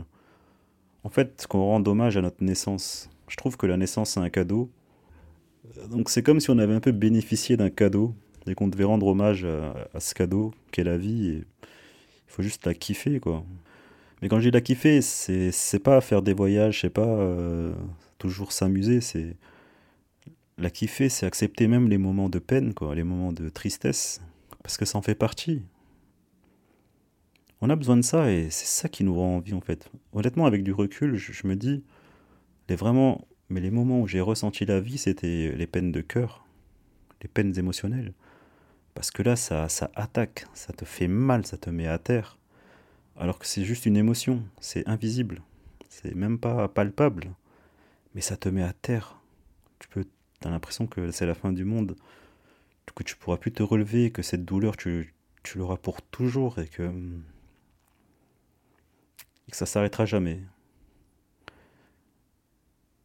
En 1.05 1.09
fait, 1.09 1.47
qu'on 1.49 1.65
rende 1.65 1.89
hommage 1.89 2.17
à 2.17 2.21
notre 2.21 2.45
naissance. 2.45 3.11
Je 3.33 3.37
trouve 3.39 3.57
que 3.57 3.65
la 3.65 3.79
naissance, 3.79 4.11
c'est 4.11 4.21
un 4.21 4.29
cadeau. 4.29 4.71
Donc 5.91 6.11
c'est 6.11 6.23
comme 6.23 6.39
si 6.39 6.51
on 6.51 6.59
avait 6.59 6.75
un 6.75 6.81
peu 6.81 6.93
bénéficié 6.93 7.57
d'un 7.57 7.71
cadeau 7.71 8.15
et 8.47 8.55
qu'on 8.55 8.69
devait 8.69 8.85
rendre 8.85 9.07
hommage 9.07 9.47
à, 9.47 10.01
ce 10.01 10.13
cadeau 10.13 10.53
qu'est 10.71 10.85
la 10.85 10.99
vie. 10.99 11.41
Il 11.41 11.45
faut 12.27 12.43
juste 12.43 12.67
la 12.67 12.75
kiffer, 12.75 13.21
quoi. 13.21 13.43
Mais 14.21 14.29
quand 14.29 14.39
je 14.39 14.51
dis 14.51 14.51
la 14.51 14.61
kiffer, 14.61 15.01
c'est 15.01 15.79
pas 15.83 16.03
faire 16.03 16.21
des 16.21 16.35
voyages, 16.35 16.83
c'est 16.83 16.91
pas 16.91 17.07
euh, 17.07 17.73
toujours 18.19 18.53
s'amuser, 18.53 19.01
c'est 19.01 19.35
la 20.59 20.69
kiffer, 20.69 21.09
c'est 21.09 21.25
accepter 21.25 21.69
même 21.69 21.89
les 21.89 21.97
moments 21.97 22.29
de 22.29 22.39
peine, 22.39 22.75
quoi, 22.75 22.95
les 22.95 23.03
moments 23.03 23.33
de 23.33 23.49
tristesse, 23.49 24.21
parce 24.63 24.77
que 24.77 24.85
ça 24.85 24.99
en 24.99 25.03
fait 25.03 25.15
partie. 25.15 25.63
On 27.63 27.71
a 27.71 27.77
besoin 27.77 27.97
de 27.97 28.03
ça 28.03 28.31
et 28.31 28.51
c'est 28.51 28.67
ça 28.67 28.91
qui 28.91 29.05
nous 29.05 29.15
rend 29.15 29.37
envie 29.37 29.55
en 29.55 29.63
fait. 29.63 29.91
Honnêtement, 30.13 30.45
avec 30.45 30.63
du 30.65 30.73
recul, 30.75 31.17
je 31.17 31.47
me 31.47 31.57
dis, 31.57 31.83
mais 32.69 33.61
les 33.61 33.71
moments 33.71 34.01
où 34.01 34.07
j'ai 34.07 34.21
ressenti 34.21 34.65
la 34.65 34.81
vie, 34.81 34.99
c'était 34.99 35.53
les 35.53 35.67
peines 35.67 35.93
de 35.93 36.01
cœur, 36.01 36.47
les 37.23 37.29
peines 37.29 37.59
émotionnelles. 37.59 38.15
Parce 38.95 39.11
que 39.11 39.23
là, 39.23 39.37
ça, 39.37 39.69
ça 39.69 39.91
attaque, 39.95 40.47
ça 40.55 40.73
te 40.73 40.85
fait 40.85 41.09
mal, 41.09 41.47
ça 41.47 41.57
te 41.57 41.71
met 41.71 41.87
à 41.87 41.99
terre. 41.99 42.39
Alors 43.17 43.39
que 43.39 43.47
c'est 43.47 43.65
juste 43.65 43.87
une 43.87 43.97
émotion, 43.97 44.43
c'est 44.61 44.89
invisible, 44.89 45.43
c'est 45.89 46.15
même 46.15 46.39
pas 46.39 46.69
palpable, 46.69 47.35
mais 48.15 48.21
ça 48.21 48.37
te 48.37 48.49
met 48.49 48.63
à 48.63 48.73
terre. 48.73 49.19
Tu 49.79 49.89
peux, 49.89 50.05
t'as 50.41 50.51
l'impression 50.51 50.87
que 50.87 51.11
c'est 51.11 51.27
la 51.27 51.35
fin 51.35 51.53
du 51.53 51.65
monde, 51.65 51.97
que 52.95 53.03
tu 53.03 53.17
pourras 53.17 53.37
plus 53.37 53.53
te 53.53 53.63
relever, 53.63 54.11
que 54.11 54.23
cette 54.23 54.45
douleur, 54.45 54.77
tu, 54.77 55.15
tu 55.43 55.59
l'auras 55.59 55.77
pour 55.77 56.03
toujours 56.03 56.59
et 56.59 56.69
que, 56.69 56.83
et 59.49 59.51
que 59.51 59.57
ça 59.57 59.67
s'arrêtera 59.67 60.05
jamais. 60.05 60.41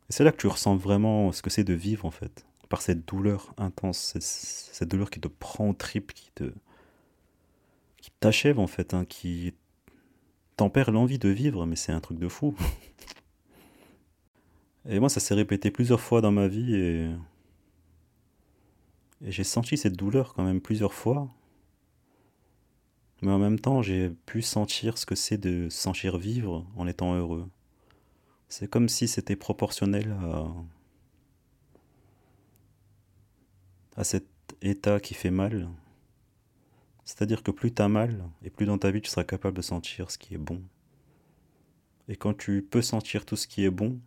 Et 0.09 0.13
c'est 0.13 0.23
là 0.23 0.31
que 0.31 0.37
tu 0.37 0.47
ressens 0.47 0.75
vraiment 0.75 1.31
ce 1.31 1.41
que 1.41 1.49
c'est 1.49 1.63
de 1.63 1.73
vivre 1.73 2.05
en 2.05 2.11
fait, 2.11 2.45
par 2.69 2.81
cette 2.81 3.05
douleur 3.07 3.53
intense, 3.57 4.17
cette, 4.19 4.89
douleur 4.89 5.09
qui 5.09 5.19
te 5.19 5.27
prend 5.27 5.69
au 5.69 5.73
trip, 5.73 6.13
qui 6.13 6.31
te, 6.33 6.53
qui 7.97 8.11
t'achève 8.19 8.59
en 8.59 8.67
fait, 8.67 8.93
hein, 8.93 9.05
qui 9.05 9.53
t'en 10.55 10.69
perds 10.69 10.91
l'envie 10.91 11.19
de 11.19 11.29
vivre, 11.29 11.65
mais 11.65 11.75
c'est 11.75 11.91
un 11.91 11.99
truc 11.99 12.19
de 12.19 12.29
fou. 12.29 12.55
Et 14.89 14.99
moi, 14.99 15.09
ça 15.09 15.19
s'est 15.19 15.33
répété 15.33 15.69
plusieurs 15.69 15.99
fois 15.99 16.21
dans 16.21 16.31
ma 16.31 16.47
vie 16.47 16.73
et, 16.75 17.09
j'ai 19.21 19.43
senti 19.43 19.77
cette 19.77 19.97
douleur 19.97 20.33
quand 20.33 20.43
même 20.43 20.61
plusieurs 20.61 20.93
fois. 20.93 21.27
Mais 23.21 23.31
en 23.31 23.39
même 23.39 23.59
temps, 23.59 23.81
j'ai 23.81 24.11
pu 24.27 24.41
sentir 24.41 24.97
ce 24.97 25.05
que 25.05 25.15
c'est 25.15 25.37
de 25.39 25.69
se 25.69 25.77
sentir 25.77 26.17
vivre 26.17 26.65
en 26.75 26.87
étant 26.87 27.15
heureux. 27.15 27.49
C'est 28.49 28.69
comme 28.69 28.87
si 28.89 29.07
c'était 29.07 29.35
proportionnel 29.35 30.15
à, 33.95 34.03
cet 34.03 34.25
état 34.61 34.99
qui 34.99 35.13
fait 35.13 35.31
mal. 35.31 35.69
C'est-à-dire 37.03 37.43
que 37.43 37.51
plus 37.51 37.73
t'as 37.73 37.87
mal, 37.87 38.23
et 38.43 38.49
plus 38.49 38.65
dans 38.65 38.77
ta 38.77 38.91
vie 38.91 39.01
tu 39.01 39.09
seras 39.09 39.23
capable 39.23 39.57
de 39.57 39.61
sentir 39.61 40.11
ce 40.11 40.17
qui 40.17 40.33
est 40.33 40.39
bon. 40.39 40.61
Et 42.07 42.15
quand 42.15 42.33
tu 42.33 42.61
peux 42.61 42.81
sentir 42.81 43.25
tout 43.25 43.35
ce 43.35 43.47
qui 43.47 43.65
est 43.65 43.71
bon, 43.71 43.99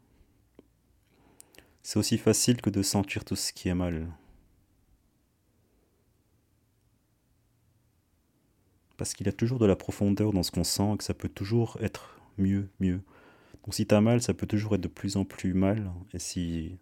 c'est 1.83 1.99
aussi 1.99 2.19
facile 2.19 2.61
que 2.63 2.71
de 2.71 2.83
sentir 2.83 3.25
tout 3.25 3.37
ce 3.37 3.53
qui 3.53 3.69
est 3.69 3.75
mal. 3.75 4.09
Parce 8.97 9.15
qu'il 9.15 9.27
y 9.27 9.31
a 9.31 9.33
toujours 9.33 9.59
de 9.59 9.67
la 9.67 9.77
profondeur 9.77 10.33
dans 10.33 10.43
ce 10.43 10.51
qu'on 10.51 10.65
sent 10.65 10.93
et 10.95 10.97
que 10.99 11.05
ça 11.05 11.15
peut 11.15 11.29
toujours 11.29 11.79
être 11.81 12.21
mieux, 12.39 12.69
mieux. 12.81 13.03
Donc 13.65 13.75
si 13.75 13.87
t'as 13.87 14.01
mal, 14.01 14.23
ça 14.23 14.35
peut 14.35 14.47
toujours 14.47 14.75
être 14.75 14.81
de 14.81 14.89
plus 14.89 15.17
en 15.17 15.25
plus 15.25 15.55
mal. 15.55 15.91
Et 16.15 16.19
si, 16.19 16.79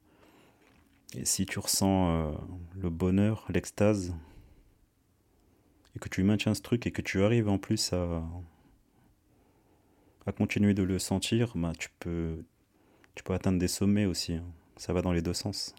tu 1.47 1.59
ressens 1.59 2.11
euh, 2.11 2.33
le 2.77 2.91
bonheur, 2.91 3.47
l'extase, 3.49 4.15
et 5.97 5.99
que 5.99 6.09
tu 6.09 6.23
maintiens 6.23 6.55
ce 6.55 6.63
truc 6.63 6.87
et 6.87 6.93
que 6.93 7.03
tu 7.03 7.23
arrives 7.23 7.49
en 7.49 7.59
plus 7.59 7.93
à, 7.93 8.23
à 10.27 10.33
continuer 10.33 10.75
de 10.75 10.83
le 10.83 10.99
sentir, 10.99 11.53
bah, 11.57 11.73
tu 11.79 11.89
peux, 11.99 12.45
tu 13.15 13.25
peux 13.25 13.33
atteindre 13.33 13.59
des 13.59 13.69
sommets 13.69 14.07
aussi. 14.07 14.35
hein. 14.35 14.45
Ça 14.77 14.93
va 14.93 15.03
dans 15.03 15.13
les 15.13 15.23
deux 15.23 15.35
sens. 15.35 15.75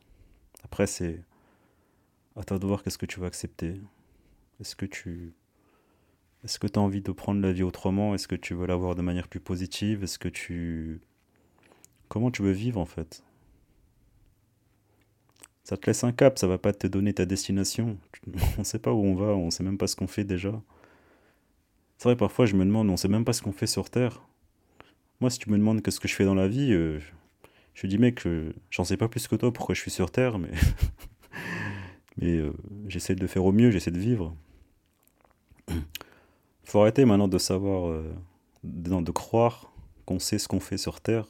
Après, 0.64 0.86
c'est 0.86 1.24
à 2.36 2.44
toi 2.44 2.60
de 2.60 2.66
voir 2.66 2.84
qu'est-ce 2.84 2.98
que 2.98 3.06
tu 3.06 3.22
vas 3.22 3.28
accepter. 3.28 3.80
Est-ce 4.60 4.76
que 4.76 4.86
tu 4.86 5.34
est-ce 6.44 6.60
que 6.60 6.68
tu 6.68 6.80
as 6.80 6.82
envie 6.82 7.02
de 7.02 7.12
prendre 7.12 7.42
la 7.42 7.52
vie 7.52 7.64
autrement? 7.64 8.16
Est-ce 8.16 8.28
que 8.28 8.36
tu 8.36 8.54
veux 8.54 8.66
la 8.66 8.76
voir 8.76 8.96
de 8.96 9.02
manière 9.02 9.28
plus 9.28 9.40
positive? 9.40 10.04
Est-ce 10.04 10.18
que 10.20 10.30
tu 10.30 11.02
comment 12.08 12.32
tu 12.32 12.42
veux 12.42 12.52
vivre 12.52 12.80
en 12.80 12.86
fait? 12.86 13.24
Ça 15.64 15.78
te 15.78 15.86
laisse 15.86 16.04
un 16.04 16.12
cap, 16.12 16.40
ça 16.40 16.48
va 16.48 16.58
pas 16.58 16.74
te 16.74 16.88
donner 16.88 17.14
ta 17.14 17.26
destination. 17.26 17.98
On 18.58 18.64
sait 18.64 18.80
pas 18.80 18.94
où 18.94 19.04
on 19.04 19.16
va, 19.16 19.28
on 19.28 19.52
sait 19.52 19.64
même 19.64 19.78
pas 19.78 19.88
ce 19.88 19.96
qu'on 19.96 20.08
fait 20.08 20.24
déjà. 20.24 20.60
C'est 21.98 22.06
vrai, 22.06 22.16
parfois 22.16 22.46
je 22.46 22.56
me 22.56 22.66
demande, 22.66 22.90
on 22.90 22.98
sait 22.98 23.10
même 23.10 23.26
pas 23.26 23.34
ce 23.34 23.42
qu'on 23.42 23.52
fait 23.52 23.68
sur 23.68 23.90
Terre. 23.90 24.22
Moi, 25.20 25.30
si 25.30 25.38
tu 25.38 25.50
me 25.50 25.58
demandes 25.58 25.82
qu'est-ce 25.82 26.00
que 26.00 26.08
je 26.08 26.16
fais 26.16 26.24
dans 26.24 26.34
la 26.34 26.48
vie, 26.48 26.72
euh, 26.72 27.00
je 27.74 27.88
dis 27.88 27.98
mec, 27.98 28.26
euh, 28.26 28.54
j'en 28.72 28.86
sais 28.86 28.96
pas 28.96 29.10
plus 29.10 29.28
que 29.28 29.36
toi 29.36 29.52
pourquoi 29.52 29.76
je 29.76 29.82
suis 29.82 29.92
sur 29.92 30.10
Terre, 30.10 30.40
mais, 30.40 30.52
mais 32.18 32.38
euh, 32.38 32.54
j'essaie 32.88 33.16
de 33.16 33.28
faire 33.28 33.44
au 33.44 33.52
mieux, 33.52 33.70
j'essaie 33.70 33.92
de 33.92 34.00
vivre. 34.00 34.34
Faut 36.70 36.82
arrêter 36.82 37.04
maintenant 37.04 37.28
de 37.28 37.40
savoir, 37.40 37.88
euh, 37.88 38.14
de, 38.64 39.12
croire 39.12 39.74
qu'on 40.06 40.20
sait 40.20 40.38
ce 40.38 40.48
qu'on 40.48 40.60
fait 40.60 40.78
sur 40.78 41.02
Terre. 41.02 41.26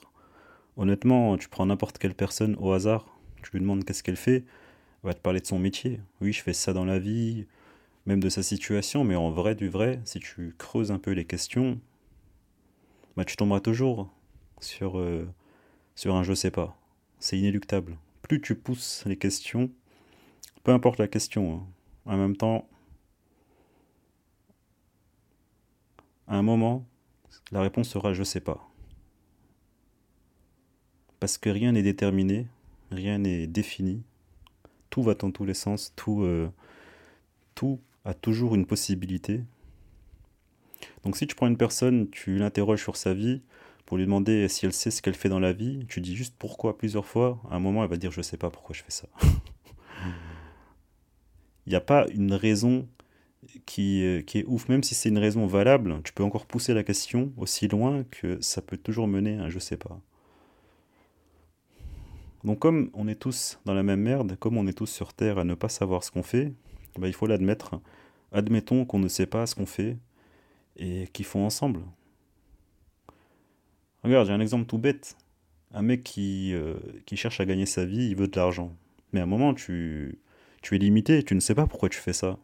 Honnêtement, 0.75 1.37
tu 1.37 1.47
prends 1.47 1.65
n'importe 1.65 1.97
quelle 1.97 2.13
personne 2.13 2.57
au 2.59 2.73
hasard, 2.73 3.17
tu 3.41 3.51
lui 3.53 3.61
demandes 3.61 3.85
qu'est-ce 3.85 4.03
qu'elle 4.03 4.17
fait, 4.17 4.43
va 5.01 5.13
te 5.13 5.21
parler 5.21 5.39
de 5.39 5.45
son 5.45 5.57
métier. 5.57 6.01
Oui, 6.19 6.33
je 6.33 6.43
fais 6.43 6.51
ça 6.51 6.73
dans 6.73 6.83
la 6.83 6.99
vie, 6.99 7.47
même 8.05 8.19
de 8.19 8.27
sa 8.27 8.43
situation, 8.43 9.05
mais 9.05 9.15
en 9.15 9.31
vrai 9.31 9.55
du 9.55 9.69
vrai, 9.69 10.01
si 10.03 10.19
tu 10.19 10.55
creuses 10.57 10.91
un 10.91 10.99
peu 10.99 11.11
les 11.11 11.23
questions, 11.23 11.79
bah, 13.15 13.23
tu 13.23 13.37
tomberas 13.37 13.61
toujours 13.61 14.13
sur, 14.59 14.99
euh, 14.99 15.25
sur 15.95 16.15
un 16.15 16.23
je 16.23 16.33
sais 16.33 16.51
pas. 16.51 16.77
C'est 17.19 17.39
inéluctable. 17.39 17.97
Plus 18.23 18.41
tu 18.41 18.55
pousses 18.55 19.05
les 19.05 19.15
questions, 19.15 19.71
peu 20.65 20.73
importe 20.73 20.99
la 20.99 21.07
question, 21.07 21.61
hein, 22.05 22.11
en 22.11 22.17
même 22.17 22.35
temps, 22.35 22.67
à 26.29 26.37
un 26.37 26.43
moment, 26.43 26.85
la 27.51 27.61
réponse 27.61 27.89
sera 27.89 28.13
je 28.13 28.23
sais 28.23 28.39
pas. 28.39 28.69
Parce 31.19 31.37
que 31.37 31.49
rien 31.49 31.73
n'est 31.73 31.83
déterminé, 31.83 32.47
rien 32.91 33.17
n'est 33.17 33.47
défini. 33.47 34.03
Tout 34.89 35.03
va 35.03 35.15
dans 35.15 35.31
tous 35.31 35.43
les 35.43 35.53
sens, 35.53 35.91
tout, 35.95 36.23
euh, 36.23 36.49
tout 37.55 37.81
a 38.05 38.13
toujours 38.13 38.55
une 38.55 38.65
possibilité. 38.65 39.41
Donc 41.03 41.17
si 41.17 41.27
tu 41.27 41.35
prends 41.35 41.47
une 41.47 41.57
personne, 41.57 42.09
tu 42.09 42.37
l'interroges 42.37 42.81
sur 42.81 42.95
sa 42.95 43.13
vie, 43.13 43.41
pour 43.85 43.97
lui 43.97 44.05
demander 44.05 44.47
si 44.47 44.65
elle 44.65 44.73
sait 44.73 44.91
ce 44.91 45.01
qu'elle 45.01 45.15
fait 45.15 45.29
dans 45.29 45.39
la 45.39 45.51
vie, 45.51 45.85
tu 45.89 45.99
dis 45.99 46.15
juste 46.15 46.35
pourquoi 46.37 46.77
plusieurs 46.77 47.05
fois, 47.05 47.41
à 47.49 47.55
un 47.55 47.59
moment 47.59 47.83
elle 47.83 47.89
va 47.89 47.97
dire 47.97 48.11
je 48.11 48.21
sais 48.21 48.37
pas 48.37 48.51
pourquoi 48.51 48.75
je 48.75 48.83
fais 48.83 48.91
ça. 48.91 49.07
Il 51.65 51.71
n'y 51.71 51.75
a 51.75 51.81
pas 51.81 52.07
une 52.13 52.33
raison 52.33 52.87
qui, 53.65 54.03
euh, 54.03 54.21
qui 54.21 54.39
est 54.39 54.45
ouf, 54.47 54.67
même 54.69 54.83
si 54.83 54.95
c'est 54.95 55.09
une 55.09 55.17
raison 55.17 55.45
valable, 55.47 56.01
tu 56.03 56.13
peux 56.13 56.23
encore 56.23 56.45
pousser 56.45 56.73
la 56.73 56.83
question 56.83 57.31
aussi 57.37 57.67
loin 57.67 58.03
que 58.11 58.39
ça 58.41 58.61
peut 58.61 58.77
toujours 58.77 59.07
mener 59.07 59.39
à 59.39 59.49
je 59.49 59.59
sais 59.59 59.77
pas. 59.77 59.99
Donc 62.43 62.59
comme 62.59 62.89
on 62.93 63.07
est 63.07 63.19
tous 63.19 63.59
dans 63.65 63.73
la 63.73 63.83
même 63.83 64.01
merde, 64.01 64.35
comme 64.39 64.57
on 64.57 64.67
est 64.67 64.77
tous 64.77 64.89
sur 64.89 65.13
Terre 65.13 65.39
à 65.39 65.43
ne 65.43 65.55
pas 65.55 65.69
savoir 65.69 66.03
ce 66.03 66.11
qu'on 66.11 66.23
fait, 66.23 66.53
bah, 66.97 67.07
il 67.07 67.13
faut 67.13 67.27
l'admettre. 67.27 67.81
Admettons 68.31 68.85
qu'on 68.85 68.99
ne 68.99 69.07
sait 69.07 69.25
pas 69.25 69.45
ce 69.45 69.55
qu'on 69.55 69.65
fait 69.65 69.97
et 70.77 71.07
qu'ils 71.13 71.25
font 71.25 71.45
ensemble. 71.45 71.81
Regarde, 74.03 74.27
j'ai 74.27 74.33
un 74.33 74.39
exemple 74.39 74.65
tout 74.65 74.77
bête. 74.77 75.17
Un 75.73 75.81
mec 75.81 76.03
qui, 76.03 76.53
euh, 76.53 76.75
qui 77.05 77.15
cherche 77.17 77.39
à 77.39 77.45
gagner 77.45 77.65
sa 77.65 77.85
vie, 77.85 78.07
il 78.09 78.15
veut 78.15 78.27
de 78.27 78.35
l'argent. 78.35 78.75
Mais 79.11 79.19
à 79.19 79.23
un 79.23 79.27
moment, 79.27 79.53
tu, 79.53 80.19
tu 80.61 80.75
es 80.75 80.77
limité, 80.79 81.23
tu 81.23 81.35
ne 81.35 81.39
sais 81.39 81.55
pas 81.55 81.67
pourquoi 81.67 81.89
tu 81.89 81.99
fais 81.99 82.13
ça. 82.13 82.39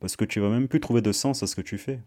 Parce 0.00 0.16
que 0.16 0.24
tu 0.24 0.40
vas 0.40 0.48
même 0.48 0.68
plus 0.68 0.80
trouver 0.80 1.02
de 1.02 1.12
sens 1.12 1.42
à 1.42 1.46
ce 1.46 1.56
que 1.56 1.60
tu 1.60 1.78
fais. 1.78 2.00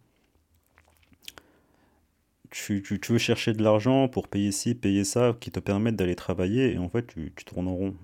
Tu, 2.50 2.84
veux 3.10 3.18
chercher 3.18 3.54
de 3.54 3.64
l'argent 3.64 4.10
pour 4.10 4.28
payer 4.28 4.52
ci, 4.52 4.76
payer 4.76 5.06
ça, 5.06 5.36
qui 5.40 5.52
te 5.52 5.60
permettent 5.60 5.96
d'aller 5.96 6.16
travailler, 6.16 6.74
et 6.74 6.78
en 6.78 6.90
fait, 6.90 7.08
tu, 7.08 7.32
tournes 7.46 7.68
en 7.68 7.76
rond. 7.76 7.96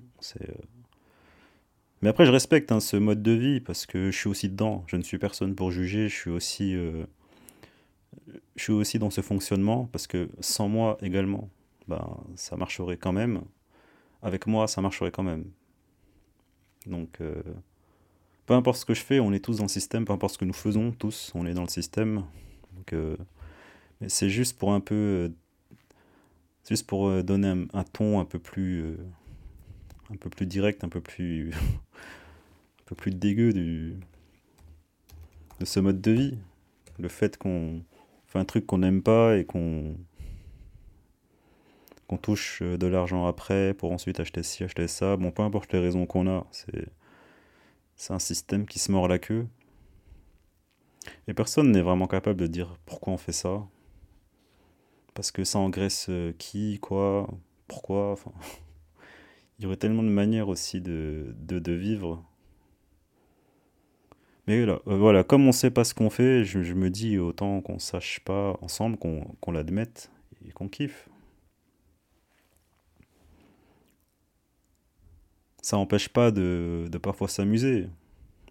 Euh. 0.41 0.45
Mais 2.01 2.09
après, 2.09 2.25
je 2.25 2.31
respecte 2.31 2.71
hein, 2.71 2.79
ce 2.79 2.95
mode 2.95 3.21
de 3.21 3.31
vie, 3.31 3.59
parce 3.59 3.85
que 3.85 4.09
je 4.09 4.17
suis 4.17 4.29
aussi 4.29 4.47
dedans. 4.49 4.85
Je 4.87 4.95
ne 4.95 5.01
suis 5.01 5.17
personne 5.17 5.53
pour 5.53 5.71
juger, 5.71 6.07
je 6.07 6.15
suis 6.15 6.31
aussi, 6.31 6.75
euh, 6.75 7.05
je 8.55 8.63
suis 8.63 8.73
aussi 8.73 8.99
dans 8.99 9.09
ce 9.09 9.21
fonctionnement, 9.21 9.89
parce 9.91 10.07
que 10.07 10.29
sans 10.39 10.69
moi 10.69 10.97
également, 11.01 11.49
ben, 11.87 12.17
ça 12.35 12.55
marcherait 12.55 12.97
quand 12.97 13.13
même. 13.13 13.41
Avec 14.21 14.47
moi, 14.47 14.67
ça 14.67 14.81
marcherait 14.81 15.11
quand 15.11 15.23
même. 15.23 15.45
Donc, 16.85 17.19
euh, 17.19 17.41
peu 18.47 18.55
importe 18.55 18.79
ce 18.79 18.85
que 18.85 18.95
je 18.95 19.01
fais, 19.01 19.19
on 19.19 19.31
est 19.33 19.39
tous 19.39 19.57
dans 19.57 19.65
le 19.65 19.69
système, 19.69 20.05
peu 20.05 20.13
importe 20.13 20.33
ce 20.33 20.37
que 20.39 20.45
nous 20.45 20.53
faisons, 20.53 20.91
tous, 20.91 21.31
on 21.35 21.45
est 21.45 21.53
dans 21.53 21.61
le 21.61 21.69
système. 21.69 22.23
Donc, 22.75 22.93
euh, 22.93 23.15
c'est 24.07 24.29
juste 24.29 24.57
pour 24.57 24.73
un 24.73 24.79
peu. 24.79 24.95
Euh, 24.95 25.29
juste 26.67 26.87
pour 26.87 27.23
donner 27.23 27.65
un, 27.73 27.83
ton 27.83 28.19
un 28.19 28.25
peu 28.25 28.39
plus. 28.39 28.97
un 30.11 30.15
peu 30.15 30.29
plus 30.29 30.47
direct, 30.47 30.83
un 30.83 30.89
peu 30.89 31.01
plus. 31.01 31.51
un 31.53 32.83
peu 32.87 32.95
plus 32.95 33.11
dégueu 33.11 33.53
du, 33.53 33.99
de 35.59 35.65
ce 35.65 35.79
mode 35.79 36.01
de 36.01 36.11
vie. 36.11 36.37
Le 36.99 37.09
fait 37.09 37.37
qu'on 37.37 37.83
fait 38.25 38.39
un 38.39 38.45
truc 38.45 38.65
qu'on 38.65 38.79
n'aime 38.79 39.03
pas 39.03 39.37
et 39.37 39.45
qu'on 39.45 39.95
qu'on 42.07 42.17
touche 42.17 42.61
euh, 42.61 42.77
de 42.77 42.87
l'argent 42.87 43.25
après 43.27 43.73
pour 43.73 43.91
ensuite 43.91 44.19
acheter 44.19 44.43
ci, 44.43 44.63
acheter 44.63 44.87
ça. 44.87 45.17
Bon, 45.17 45.31
peu 45.31 45.43
importe 45.43 45.73
les 45.73 45.79
raisons 45.79 46.05
qu'on 46.05 46.27
a, 46.27 46.45
c'est, 46.51 46.87
c'est 47.97 48.13
un 48.13 48.19
système 48.19 48.65
qui 48.67 48.79
se 48.79 48.91
mord 48.91 49.07
la 49.07 49.19
queue. 49.19 49.47
Et 51.27 51.33
personne 51.33 51.71
n'est 51.71 51.81
vraiment 51.81 52.07
capable 52.07 52.39
de 52.39 52.47
dire 52.47 52.77
pourquoi 52.85 53.13
on 53.13 53.17
fait 53.17 53.31
ça. 53.31 53.67
Parce 55.13 55.31
que 55.31 55.43
ça 55.43 55.59
engraisse 55.59 56.07
euh, 56.09 56.31
qui, 56.37 56.79
quoi, 56.79 57.27
pourquoi. 57.67 58.11
Enfin, 58.11 58.31
il 59.59 59.63
y 59.63 59.65
aurait 59.65 59.77
tellement 59.77 60.03
de 60.03 60.09
manières 60.09 60.47
aussi 60.47 60.79
de, 60.79 61.35
de, 61.39 61.71
vivre. 61.71 62.23
Mais 64.45 64.63
voilà, 64.63 64.79
euh, 64.87 64.97
voilà, 64.97 65.23
comme 65.23 65.43
on 65.43 65.47
ne 65.47 65.51
sait 65.51 65.71
pas 65.71 65.83
ce 65.83 65.95
qu'on 65.95 66.11
fait, 66.11 66.45
je, 66.45 66.73
me 66.73 66.89
dis 66.91 67.17
autant 67.17 67.61
qu'on 67.61 67.79
sache 67.79 68.19
pas 68.19 68.57
ensemble, 68.61 68.97
qu'on 68.97 69.51
l'admette 69.51 70.11
et 70.47 70.51
qu'on 70.51 70.69
kiffe. 70.69 71.09
Ça 75.67 75.75
n'empêche 75.75 76.07
pas 76.07 76.31
de, 76.31 76.89
parfois 77.03 77.27
s'amuser. 77.27 77.89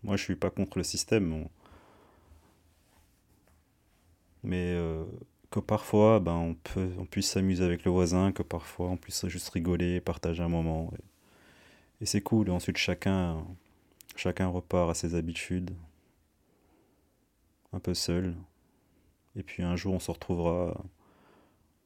Moi, 0.03 0.19
je 0.19 0.23
suis 0.23 0.37
pas 0.37 0.51
contre 0.51 0.77
le 0.77 0.85
système. 0.85 1.49
Mais 4.43 4.75
euh, 4.75 5.03
que 5.51 5.59
parfois, 5.61 6.21
ben, 6.21 6.55
on, 6.77 7.07
puisse 7.07 7.31
s'amuser 7.31 7.65
avec 7.65 7.87
le 7.87 7.91
voisin, 7.91 8.33
que 8.33 8.43
parfois, 8.43 8.91
on 8.91 8.99
puisse 8.99 9.27
juste 9.29 9.49
rigoler, 9.49 9.99
partager 10.03 10.43
un 10.43 10.51
moment. 10.51 10.93
Et, 12.03 12.05
c'est 12.05 12.21
cool. 12.21 12.49
Et 12.49 12.51
ensuite, 12.51 12.77
chacun, 12.77 13.47
chacun 14.15 14.49
repart 14.49 14.91
à 14.91 14.95
ses 14.95 15.15
habitudes, 15.15 15.71
un 17.73 17.81
peu 17.81 17.95
seul. 17.95 18.35
Et 19.37 19.43
puis 19.43 19.63
un 19.63 19.75
jour, 19.75 19.95
on 19.95 20.01
se 20.01 20.11
retrouvera 20.11 20.85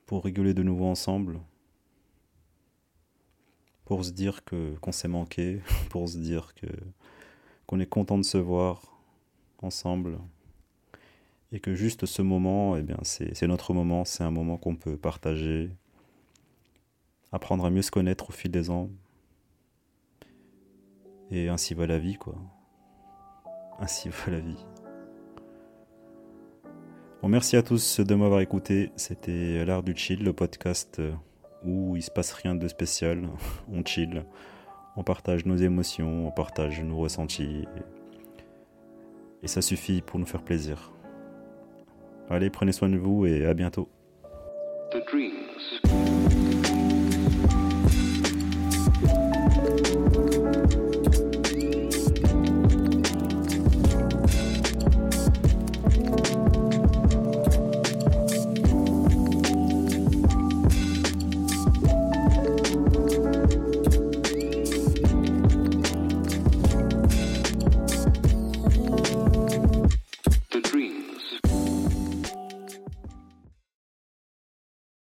pour 0.07 0.25
rigoler 0.25 0.55
de 0.55 0.64
nouveau 0.64 0.87
ensemble 0.87 1.38
pour 3.90 4.05
se 4.05 4.12
dire 4.12 4.44
qu'on 4.44 4.92
s'est 4.92 5.09
manqué, 5.09 5.61
pour 5.90 6.09
se 6.09 6.16
dire 6.16 6.55
qu'on 7.66 7.81
est 7.81 7.87
content 7.87 8.18
de 8.18 8.22
se 8.22 8.38
voir 8.38 8.83
ensemble 9.62 10.20
et 11.50 11.59
que 11.59 11.74
juste 11.74 12.07
ce 12.07 12.22
moment, 12.22 12.76
eh 12.76 12.83
bien, 12.83 12.98
c'est 13.03 13.48
notre 13.48 13.74
moment, 13.74 14.05
c'est 14.05 14.22
un 14.22 14.31
moment 14.31 14.59
qu'on 14.59 14.76
peut 14.76 14.96
partager, 14.96 15.70
apprendre 17.33 17.64
à 17.64 17.70
mieux 17.70 17.83
se 17.83 17.90
connaître 17.90 18.29
au 18.29 18.33
fil 18.33 18.53
des 18.53 18.70
ans. 18.70 18.90
Et 21.33 21.48
ainsi 21.48 21.74
va 21.74 21.88
la 21.88 21.98
vie, 21.98 22.14
quoi. 22.14 22.37
Ainsi 23.81 24.09
va 24.09 24.31
la 24.31 24.38
vie. 24.38 24.66
Bon, 27.22 27.29
merci 27.29 27.57
à 27.57 27.64
tous 27.64 27.98
de 27.98 28.14
m'avoir 28.14 28.38
écouté. 28.38 28.92
C'était 28.94 29.64
l'art 29.64 29.83
du 29.83 29.96
chill, 29.96 30.22
le 30.22 30.33
podcast 30.33 31.03
où 31.64 31.96
il 31.96 32.03
se 32.03 32.11
passe 32.11 32.33
rien 32.33 32.55
de 32.55 32.68
spécial, 32.68 33.29
on 33.73 33.85
chill, 33.85 34.25
on 34.96 35.05
partage 35.05 35.46
nos 35.46 35.57
émotions, 35.57 36.29
on 36.29 36.31
partage 36.31 36.83
nos 36.83 36.99
ressentis, 36.99 37.66
et, 39.42 39.49
ça 39.49 39.62
suffit 39.62 40.03
pour 40.03 40.18
nous 40.18 40.27
faire 40.27 40.42
plaisir. 40.42 40.92
Allez, 42.29 42.51
prenez 42.51 42.73
soin 42.73 42.88
de 42.88 42.96
vous 42.96 43.27
et 43.27 43.46
à 43.46 43.55
bientôt. 43.55 43.88